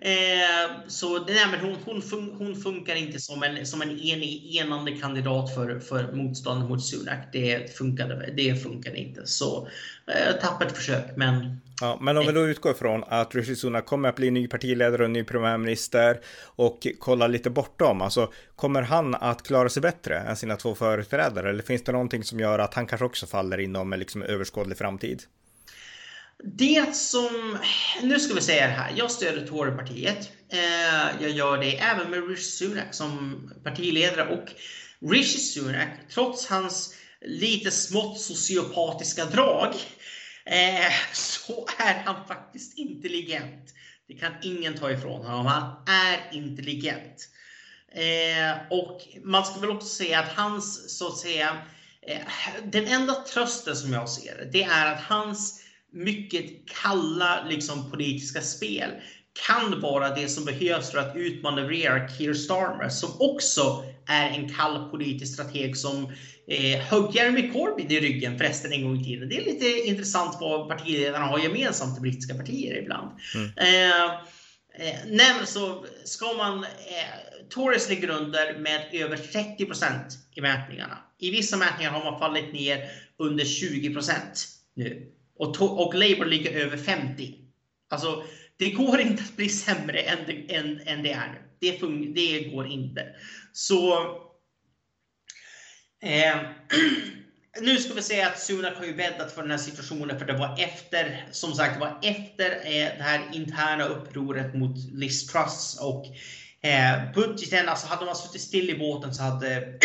[0.00, 4.56] eh, så nej, men hon, hon, fun, hon, funkar inte som en, som en enig,
[4.56, 7.28] enande kandidat för, för motståndet mot Sunak.
[7.32, 9.26] Det funkade, det funkade inte.
[9.26, 9.68] Så
[10.06, 14.08] eh, tappert försök, men Ja, men om vi då utgår ifrån att Rishi Sunak kommer
[14.08, 19.42] att bli ny partiledare och ny premiärminister och kollar lite bortom, alltså kommer han att
[19.42, 21.50] klara sig bättre än sina två företrädare?
[21.50, 25.22] Eller finns det någonting som gör att han kanske också faller inom liksom överskådlig framtid?
[26.44, 27.58] Det som,
[28.02, 30.30] nu ska vi säga det här, jag stöder Torypartiet.
[30.52, 34.44] Eh, jag gör det även med Rishi Sunak som partiledare och
[35.10, 39.74] Rishi Sunak, trots hans lite smått sociopatiska drag,
[40.44, 43.74] eh, så är han faktiskt intelligent.
[44.08, 45.46] Det kan ingen ta ifrån honom.
[45.46, 47.28] Han är intelligent.
[47.94, 51.58] Eh, och man ska väl också säga att hans, så att säga,
[52.06, 52.20] eh,
[52.64, 55.62] den enda trösten som jag ser det är att hans
[55.92, 58.90] mycket kalla liksom, politiska spel
[59.46, 64.90] kan vara det som behövs för att utmanövrera Keir Starmer som också är en kall
[64.90, 66.12] politisk strateg som
[66.46, 69.28] eh, högg Jeremy Corbyn i ryggen förresten en gång i tiden.
[69.28, 73.10] Det är lite intressant vad partiledarna har gemensamt i brittiska partier ibland.
[73.34, 73.50] Mm.
[73.56, 74.04] Eh,
[74.74, 76.64] eh, nej, men så ska man...
[76.64, 76.68] Eh,
[77.50, 79.90] Tories ligger under med över 30%
[80.34, 80.98] i mätningarna.
[81.18, 84.18] I vissa mätningar har man fallit ner under 20%
[84.74, 85.12] nu.
[85.38, 87.34] Och, och Labour ligger över 50.
[87.90, 88.24] Alltså,
[88.56, 91.51] det går inte att bli sämre än det, än, än det är nu.
[91.62, 91.80] Det,
[92.14, 93.06] det går inte.
[93.52, 93.94] Så...
[96.02, 96.36] Eh,
[97.60, 100.32] nu ska vi säga att Sunak har ju bäddat för den här situationen för det
[100.32, 105.78] var efter, som sagt, det var efter eh, det här interna upproret mot Liz Truss
[105.80, 106.06] och
[106.68, 107.68] eh, budgeten.
[107.68, 109.78] Alltså hade man suttit still i båten så hade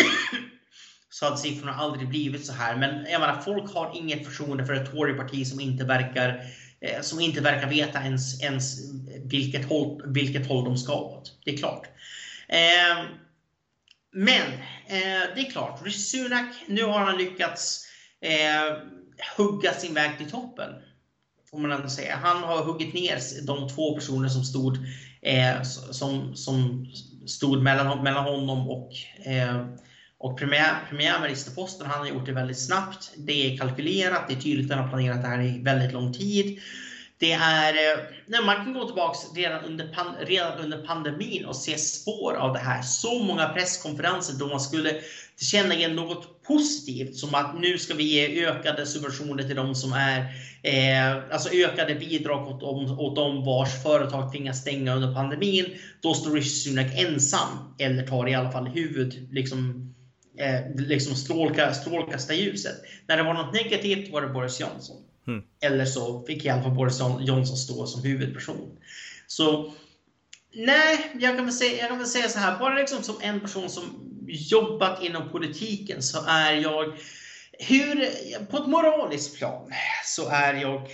[1.10, 2.76] så hade siffrorna aldrig blivit så här.
[2.76, 6.44] Men jag menar, folk har inget förtroende för ett Toryparti som inte verkar eh,
[6.80, 8.78] Eh, som inte verkar veta ens, ens
[9.24, 11.32] vilket, håll, vilket håll de ska åt.
[11.44, 11.86] Det är klart.
[12.48, 13.04] Eh,
[14.12, 14.52] men
[14.86, 17.86] eh, det är klart, Rishi Sunak, nu har han lyckats
[18.20, 18.76] eh,
[19.36, 20.72] hugga sin väg till toppen.
[21.50, 22.16] Får man ändå säga.
[22.16, 24.78] Han har huggit ner de två personer som stod,
[25.22, 26.86] eh, som, som
[27.26, 28.92] stod mellan, mellan honom och
[29.26, 29.66] eh,
[30.20, 33.12] och premiär, premiärministerposten, han har gjort det väldigt snabbt.
[33.16, 36.12] Det är kalkylerat, det är tydligt att han har planerat det här i väldigt lång
[36.12, 36.60] tid.
[37.20, 41.56] Det är, eh, nej, man kan gå tillbaka redan under, pan, redan under pandemin och
[41.56, 42.82] se spår av det här.
[42.82, 45.00] Så många presskonferenser då man skulle
[45.36, 50.20] tillkännage något positivt som att nu ska vi ge ökade subventioner till de som är,
[50.62, 55.64] eh, alltså ökade bidrag åt, dem, åt de vars företag tvingas stänga under pandemin.
[56.02, 59.87] Då står Rishi Sunak ensam, eller tar i alla fall huvud, liksom,
[60.38, 62.76] eh, liksom strålka, strålkasta ljuset.
[63.06, 64.96] När det var något negativt var det Boris Johnson.
[65.26, 65.42] Mm.
[65.60, 68.78] Eller så fick i alla fall Boris Johnson stå som huvudperson.
[69.26, 69.72] Så
[70.54, 72.58] nej, jag kan väl säga, jag kan väl säga så här.
[72.58, 73.84] Bara liksom som en person som
[74.26, 76.96] jobbat inom politiken så är jag
[77.58, 78.08] hur,
[78.44, 79.72] på ett moraliskt plan
[80.04, 80.88] så är jag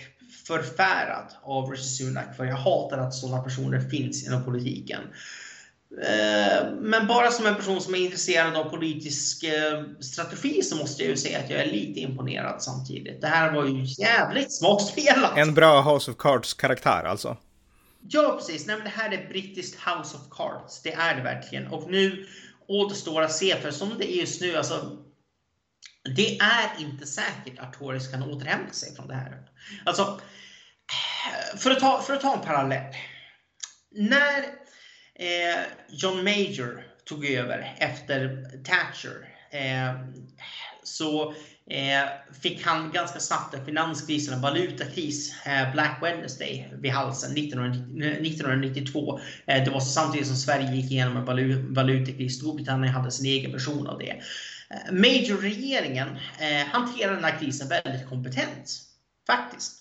[0.47, 5.01] förfärad av Rishi Sunak för jag hatar att sådana personer finns inom politiken.
[6.03, 11.03] Eh, men bara som en person som är intresserad av politisk eh, strategi så måste
[11.03, 13.21] jag ju säga att jag är lite imponerad samtidigt.
[13.21, 15.39] Det här var ju jävligt smart spelat.
[15.39, 17.37] En bra House of Cards-karaktär alltså?
[18.09, 18.67] Ja, precis.
[18.67, 20.83] Nej, det här är brittiskt House of Cards.
[20.83, 21.67] Det är det verkligen.
[21.67, 22.27] Och nu
[22.69, 24.99] återstår att se, för som det är just nu, alltså
[26.17, 29.39] det är inte säkert att Tories kan återhämta sig från det här.
[29.85, 30.21] Alltså,
[31.57, 32.95] för att ta, för att ta en parallell.
[33.97, 34.64] När Eh,
[35.19, 39.95] Eh, John Major tog över efter Thatcher eh,
[40.83, 41.35] så
[41.71, 42.09] eh,
[42.43, 49.21] fick han ganska snabbt en finanskris, en valutakris, eh, Black Wednesday, vid halsen 1992.
[49.47, 52.39] Eh, det var samtidigt som Sverige gick igenom en valutakris.
[52.39, 54.23] Storbritannien hade sin egen version av det.
[54.91, 56.09] Major-regeringen
[56.73, 58.71] hanterade den här krisen väldigt kompetent,
[59.27, 59.73] faktiskt.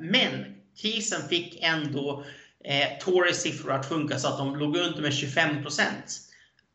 [0.00, 0.44] men
[0.82, 2.24] krisen fick ändå
[2.64, 6.20] eh, Tories siffror att sjunka så att de låg under med 25 procent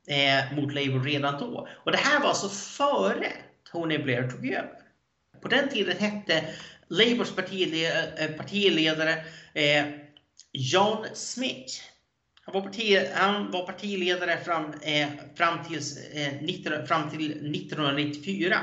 [0.07, 1.67] eh, mot Labour redan då.
[1.73, 3.31] Och det här var alltså före
[3.71, 4.69] Tony Blair tog över.
[5.41, 6.43] På den tiden hette
[6.88, 9.85] Labours partiledare, eh, partiledare eh,
[10.51, 11.73] John Smith.
[12.41, 18.57] Han var, parti, han var partiledare fram, eh, fram, tills, eh, 19, fram till 1994.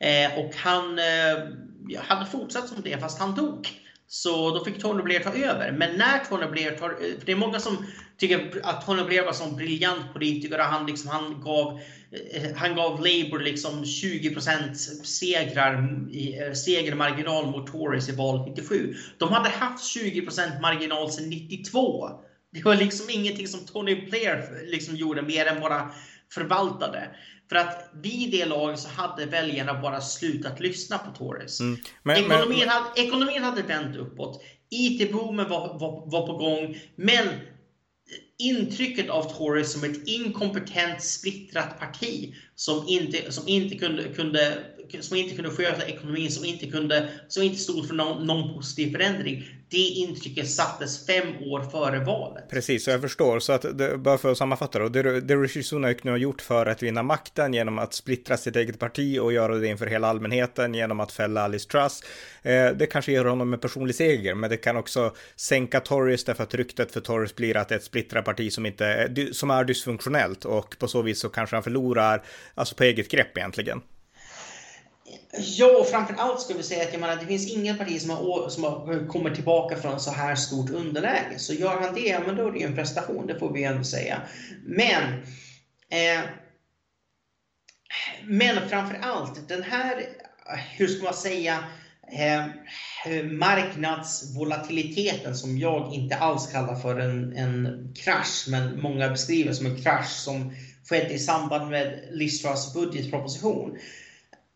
[0.00, 3.68] Eh, och han eh, hade fortsatt som det fast han dog.
[4.10, 5.72] Så då fick Tony Blair ta över.
[5.72, 7.86] Men när Tony Blair tar för det är många som
[8.18, 11.80] tycker att Tony Blair var en briljant politiker och han, liksom, han, gav,
[12.32, 15.74] eh, han gav Labour liksom 20% segrar,
[16.12, 18.94] eh, segermarginal mot Tories i valet 97.
[19.18, 22.10] De hade haft 20% marginal sedan 92.
[22.52, 25.90] Det var liksom ingenting som Tony Blair eh, liksom gjorde mer än bara
[26.34, 27.16] förvaltade.
[27.48, 31.60] För att vid det laget så hade väljarna bara slutat lyssna på Tories.
[31.60, 31.78] Mm.
[32.02, 32.68] Men, ekonomin, men...
[32.68, 34.42] Hade, ekonomin hade vänt uppåt.
[34.70, 36.78] IT-boomen var, var, var på gång.
[36.96, 37.28] Men
[38.38, 44.64] intrycket av Tories som ett inkompetent, splittrat parti som inte, som inte kunde, kunde
[45.00, 48.92] som inte kunde sköta ekonomin, som inte, kunde, som inte stod för någon, någon positiv
[48.92, 49.44] förändring.
[49.70, 52.50] Det intrycket sattes fem år före valet.
[52.50, 53.40] Precis, så jag förstår.
[53.40, 56.40] Så att, det, bara för att sammanfatta då, det, det Rishi Sunak nu har gjort
[56.40, 60.08] för att vinna makten genom att splittra sitt eget parti och göra det inför hela
[60.08, 62.02] allmänheten genom att fälla Alice Truss.
[62.42, 66.42] Eh, det kanske ger honom en personlig seger, men det kan också sänka Tories därför
[66.42, 69.64] att ryktet för Tories blir att det är ett splittrat parti som, inte, som är
[69.64, 72.22] dysfunktionellt och på så vis så kanske han förlorar,
[72.54, 73.80] alltså på eget grepp egentligen.
[75.32, 78.48] Ja, och framförallt skulle vi säga att jag menar, det finns inget parti som har,
[78.48, 81.38] som har kommit tillbaka från så här stort underläge.
[81.38, 83.84] Så gör han det, men då är det ju en prestation, det får vi ändå
[83.84, 84.22] säga.
[84.64, 85.12] Men,
[85.90, 86.20] eh,
[88.24, 90.06] men framförallt, den här,
[90.76, 91.64] hur ska man säga,
[92.12, 92.44] eh,
[93.24, 99.82] marknadsvolatiliteten som jag inte alls kallar för en, en krasch, men många beskriver som en
[99.82, 100.54] krasch som
[100.88, 103.78] skedde i samband med Listras budgetproposition.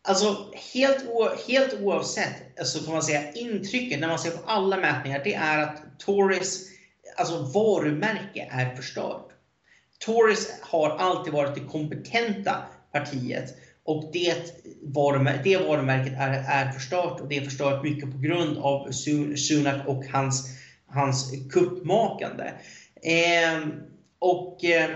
[0.07, 1.05] Alltså helt,
[1.47, 5.33] helt oavsett alltså, så kan man säga intrycket när man ser på alla mätningar, det
[5.33, 6.67] är att Tories
[7.15, 9.27] alltså varumärke är förstört.
[10.05, 12.55] Tories har alltid varit det kompetenta
[12.91, 18.17] partiet och det, varumär det varumärket är, är förstört och det är förstört mycket på
[18.17, 18.91] grund av
[19.35, 20.47] Sunak och hans,
[20.85, 22.51] hans kuppmakande.
[23.01, 23.67] Eh,
[24.19, 24.89] och eh,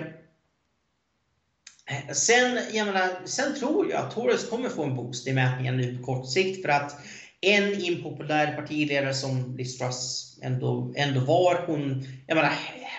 [1.89, 5.77] Eh, sen, jag menar, sen tror jag att Torres kommer få en boost i mätningen
[5.77, 6.99] nu på kort sikt för att
[7.41, 12.53] en impopulär partiledare som Liz Truss ändå, ändå var, hon, jag menar,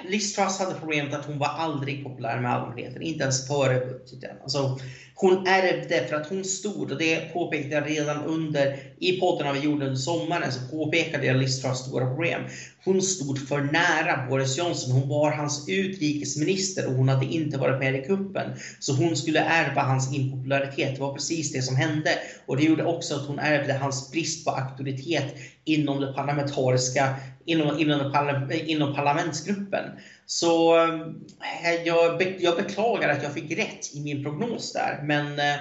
[0.05, 4.37] Liz Truss hade problemet att hon var aldrig populär med allmänheten, inte ens före budgeten.
[4.43, 4.79] Alltså,
[5.15, 9.61] hon ärvde för att hon stod, och det påpekade jag redan under i podden vi
[9.61, 12.43] gjorde under sommaren, så påpekade jag Liz Truss stora problem.
[12.85, 14.93] Hon stod för nära Boris Johnson.
[14.93, 18.51] Hon var hans utrikesminister och hon hade inte varit med i kuppen.
[18.81, 20.95] Så hon skulle ärva hans impopularitet.
[20.95, 22.11] Det var precis det som hände.
[22.47, 25.35] Och det gjorde också att hon ärvde hans brist på auktoritet
[25.69, 28.13] inom det parlamentariska, inom, inom,
[28.51, 29.85] inom parlamentsgruppen.
[30.27, 35.01] Så eh, jag, jag beklagar att jag fick rätt i min prognos där.
[35.03, 35.55] Men eh,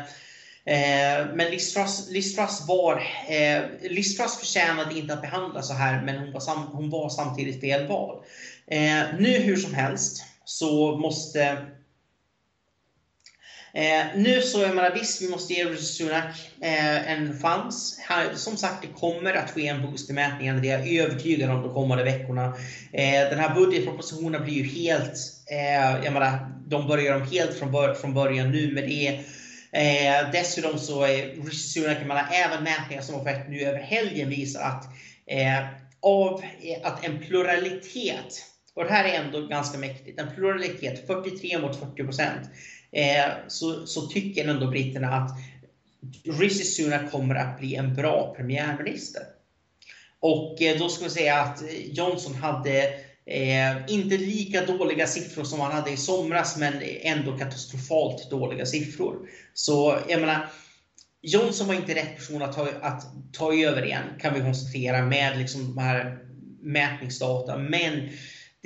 [0.65, 6.31] eh men Listras, Listras, var, eh, Liz förtjänade inte att behandlas så här, men hon
[6.31, 8.23] var, sam, hon var samtidigt fel val.
[8.67, 11.57] Eh, nu hur som helst så måste
[13.73, 17.99] eh, nu så, jag menar visst, vi måste ge Rishi Sunak eh, en chans.
[18.09, 20.61] Här, som sagt, det kommer att ske en boost i mätningen.
[20.61, 22.45] Det är jag övertygad om de kommande veckorna.
[22.93, 25.17] Eh, den här budgetpropositionen blir ju helt,
[25.51, 29.19] eh, jag menar, de börjar om helt från, bör från början nu med det
[29.71, 31.97] Eh, dessutom så är Rishi Sunak,
[32.31, 34.85] även mätningar som har skett nu över helgen visar att
[35.27, 35.65] eh,
[36.01, 41.59] av eh, att en pluralitet, och det här är ändå ganska mäktigt, en pluralitet, 43
[41.59, 42.49] mot 40 procent,
[42.91, 45.31] Eh, så, så tycker ändå britterna att
[46.23, 49.23] Rishi Sunak kommer att bli en bra premiärminister.
[50.19, 55.59] Och eh, då ska vi säga att Johnson hade Eh, inte lika dåliga siffror som
[55.59, 59.29] han hade i somras, men ändå katastrofalt dåliga siffror.
[59.53, 60.49] Så jag menar,
[61.21, 65.37] Johnson var inte rätt person att ta, att ta över igen, kan vi konstatera, med
[65.37, 66.17] liksom de här
[66.61, 67.57] mätningsdata.
[67.57, 68.09] Men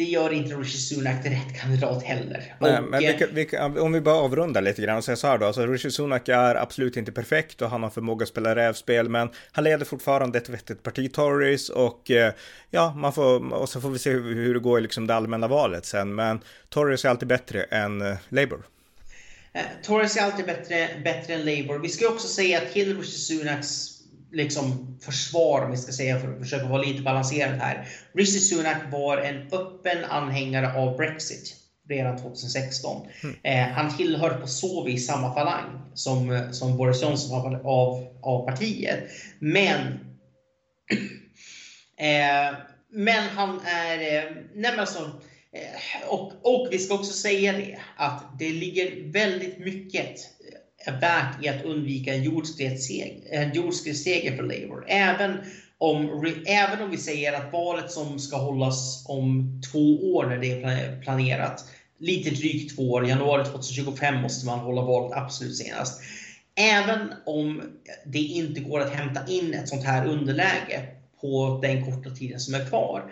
[0.02, 2.56] det gör inte Rishi Sunak till rätt kandidat heller.
[2.60, 5.38] Nej, och, men vi, vi, om vi bara avrundar lite grann och säger så här
[5.38, 9.10] då, alltså Rishi Sunak är absolut inte perfekt och han har förmåga att spela rävspel,
[9.10, 12.34] men han leder fortfarande ett vettigt parti, Tories, och eh,
[12.70, 15.48] ja, man får, och så får vi se hur det går i liksom det allmänna
[15.48, 16.40] valet sen, men
[16.70, 18.62] Tories är alltid bättre än eh, Labour.
[19.54, 21.80] Eh, Tories är alltid bättre, bättre än Labour.
[21.80, 24.01] Vi ska också säga att till Rishi Sunaks
[24.32, 27.88] liksom försvar, om vi ska säga, för att försöka vara lite balanserad här.
[28.14, 31.56] Rishi Sunak var en öppen anhängare av Brexit
[31.90, 33.08] redan 2016.
[33.24, 33.36] Mm.
[33.44, 38.46] Eh, han tillhör på så vis samma falang som, som Boris Johnson av, av, av
[38.46, 39.00] partiet.
[39.40, 40.00] Men
[42.02, 42.56] Eh,
[42.90, 45.12] men han är, eh, nej men alltså,
[45.54, 50.20] eh, och, och vi ska också säga det, att det ligger väldigt mycket
[50.86, 52.24] värt i att undvika en
[53.54, 54.86] jordskredsseger för Labour.
[54.88, 55.38] Även
[55.78, 60.52] om, även om vi säger att valet som ska hållas om två år när det
[60.52, 61.66] är planerat,
[61.98, 66.02] lite drygt två år, januari 2025 måste man hålla valet absolut senast.
[66.56, 67.64] Även om
[68.06, 70.82] det inte går att hämta in ett sånt här underläge
[71.22, 73.12] på den korta tiden som är kvar.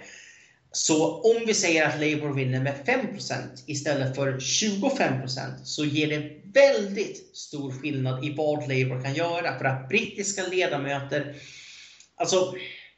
[0.72, 6.32] Så om vi säger att Labour vinner med 5% istället för 25% så ger det
[6.54, 9.58] väldigt stor skillnad i vad Labour kan göra.
[9.58, 11.36] För att brittiska ledamöter,
[12.16, 12.54] alltså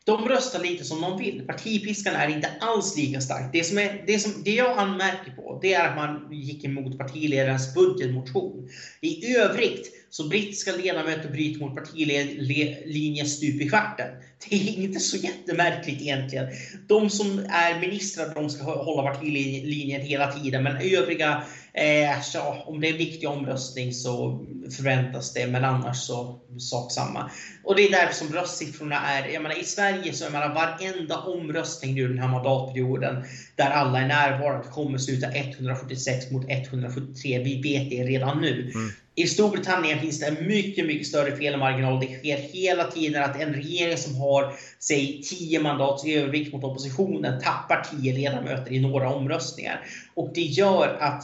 [0.05, 1.47] de röstar lite som de vill.
[1.47, 3.49] Partipiskan är inte alls lika stark.
[3.53, 6.97] Det, som är, det, som, det jag anmärker på det är att man gick emot
[6.97, 8.69] partiledarens budgetmotion.
[9.01, 14.07] I övrigt så brittiska ledamöter bryter mot partilinjen stup i kvarten.
[14.49, 16.47] Det är inte så jättemärkligt egentligen.
[16.87, 21.43] De som är ministrar de ska hålla partilinjen hela tiden men övriga
[21.73, 24.45] Eh, så om det är en viktig omröstning så
[24.77, 27.31] förväntas det, men annars så sak samma.
[27.63, 31.17] Och det är därför som röstsiffrorna är, jag menar i Sverige så är man varenda
[31.17, 33.23] omröstning nu den här mandatperioden
[33.55, 37.39] där alla är närvarande kommer sluta 176 mot 173.
[37.43, 38.71] Vi vet det redan nu.
[38.75, 38.91] Mm.
[39.15, 41.99] I Storbritannien finns det en mycket, mycket större felmarginal.
[41.99, 47.41] Det sker hela tiden att en regering som har, säg 10 mandats övervikt mot oppositionen
[47.41, 49.85] tappar 10 ledamöter i några omröstningar.
[50.13, 51.23] Och det gör att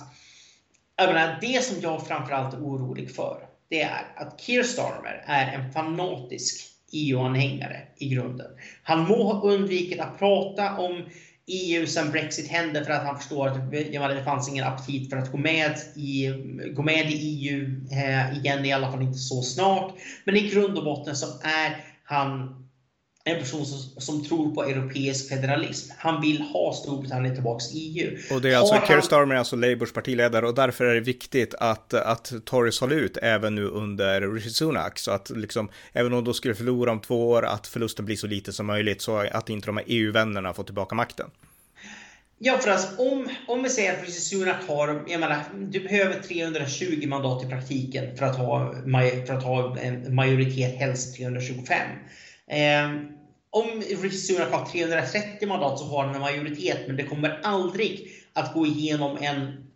[0.96, 3.38] jag menar, det som jag framförallt är orolig för,
[3.70, 6.62] det är att Keir Starmer är en fanatisk
[6.92, 8.48] EU-anhängare i grunden.
[8.84, 11.10] Han må ha undvikit att prata om
[11.48, 15.32] EU sen Brexit hände för att han förstår att det fanns ingen aptit för att
[15.32, 16.28] gå med i,
[16.76, 19.93] gå med i EU eh, igen, i alla fall inte så snart.
[20.26, 22.66] Men i grund och botten så är han
[23.28, 25.93] en person som, som, tror på europeisk federalism.
[25.97, 28.17] Han vill ha Storbritannien tillbaks i EU.
[28.36, 28.88] Och det är alltså, han...
[28.88, 32.95] Keir Starmer är alltså Labours partiledare och därför är det viktigt att, att Tories håller
[32.95, 34.99] ut även nu under Rishi Sunak.
[34.99, 38.28] Så att liksom, även om de skulle förlora om två år, att förlusten blir så
[38.28, 41.30] lite som möjligt så att inte de här EU-vännerna får tillbaka makten.
[42.39, 46.19] Ja, för alltså, om, om vi säger att Rishi Sunak har, jag menar, du behöver
[46.19, 48.73] 320 mandat i praktiken för att ha,
[49.28, 51.78] för att ha en majoritet, helst 325.
[52.47, 52.57] Eh,
[53.50, 58.08] om Rishi Sunak har 330 mandat så har han en majoritet, men det kommer aldrig
[58.34, 59.68] att gå igenom en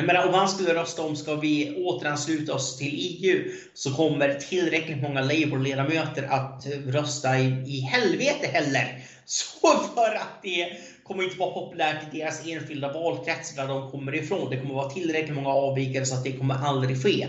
[0.00, 4.34] jag menar, om han skulle rösta om ska vi återansluta oss till EU så kommer
[4.34, 9.02] tillräckligt många Labour-ledamöter att rösta i, i helvete heller.
[9.24, 10.72] Så för att det
[11.02, 14.50] kommer inte vara populärt i deras enskilda valkretsar där de kommer ifrån.
[14.50, 17.26] Det kommer vara tillräckligt många avvikare så att det kommer aldrig ske.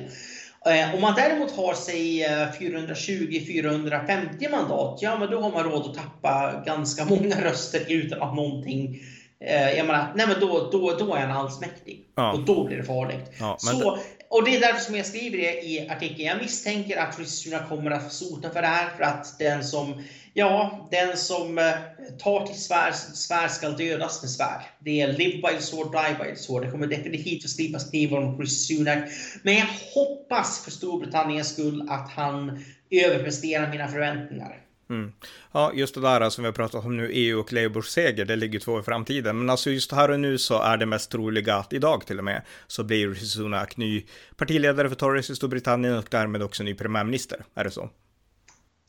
[0.66, 2.26] Eh, om man däremot har sig
[2.60, 8.22] 420-450 eh, mandat, ja men då har man råd att tappa ganska många röster utan
[8.22, 9.01] att någonting
[9.39, 12.05] eh, jag menar, nej men då, då, då är han allsmäktig.
[12.16, 12.32] Ja.
[12.32, 13.32] Och då blir det farligt.
[13.39, 13.97] Ja, så,
[14.30, 16.28] och det är därför som jag skriver det i artikeln.
[16.28, 18.89] Jag misstänker att Rishi kommer att få sota för det här.
[18.97, 20.03] För att den som
[20.39, 21.73] Ja, den som eh,
[22.19, 24.61] tar till svär, svär skall dödas med svärd.
[24.79, 26.63] Det är live by the sword, die by the sword.
[26.63, 29.03] Det kommer definitivt att slipas knivar om Chris Sunak.
[29.43, 34.61] Men jag hoppas för Storbritanniens skull att han överpresterar mina förväntningar.
[34.89, 35.11] Mm.
[35.51, 38.35] Ja, just det där som vi har pratat om nu, EU och Labours seger, det
[38.35, 39.39] ligger två i framtiden.
[39.39, 42.25] Men alltså just här och nu så är det mest troliga att idag till och
[42.25, 47.45] med så blir Sunak ny partiledare för Tories i Storbritannien och därmed också ny premiärminister.
[47.55, 47.89] Är det så?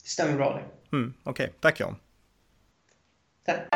[0.03, 0.80] Det stämmer bra det.
[0.93, 1.55] Mm, Okej, okay.
[1.59, 1.95] tack Jan.
[3.45, 3.67] Tack.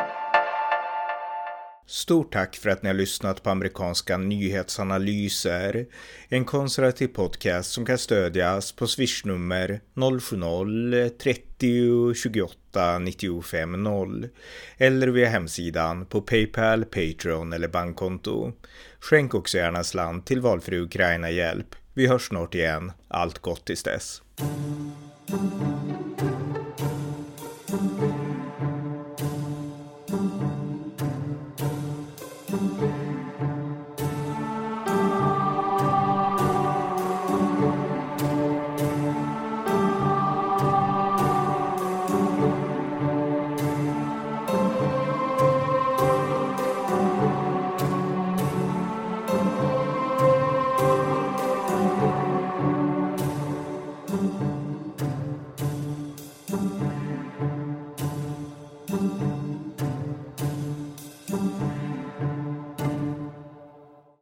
[1.87, 5.85] Stort tack för att ni har lyssnat på amerikanska nyhetsanalyser.
[6.29, 14.29] En konservativ podcast som kan stödjas på swishnummer 070-30 28 95 0
[14.77, 18.51] eller via hemsidan på Paypal, Patreon eller bankkonto.
[18.99, 21.75] Skänk också gärna slant till valfri Ukraina-hjälp.
[21.93, 22.91] Vi hörs snart igen.
[23.07, 24.21] Allt gott tills dess.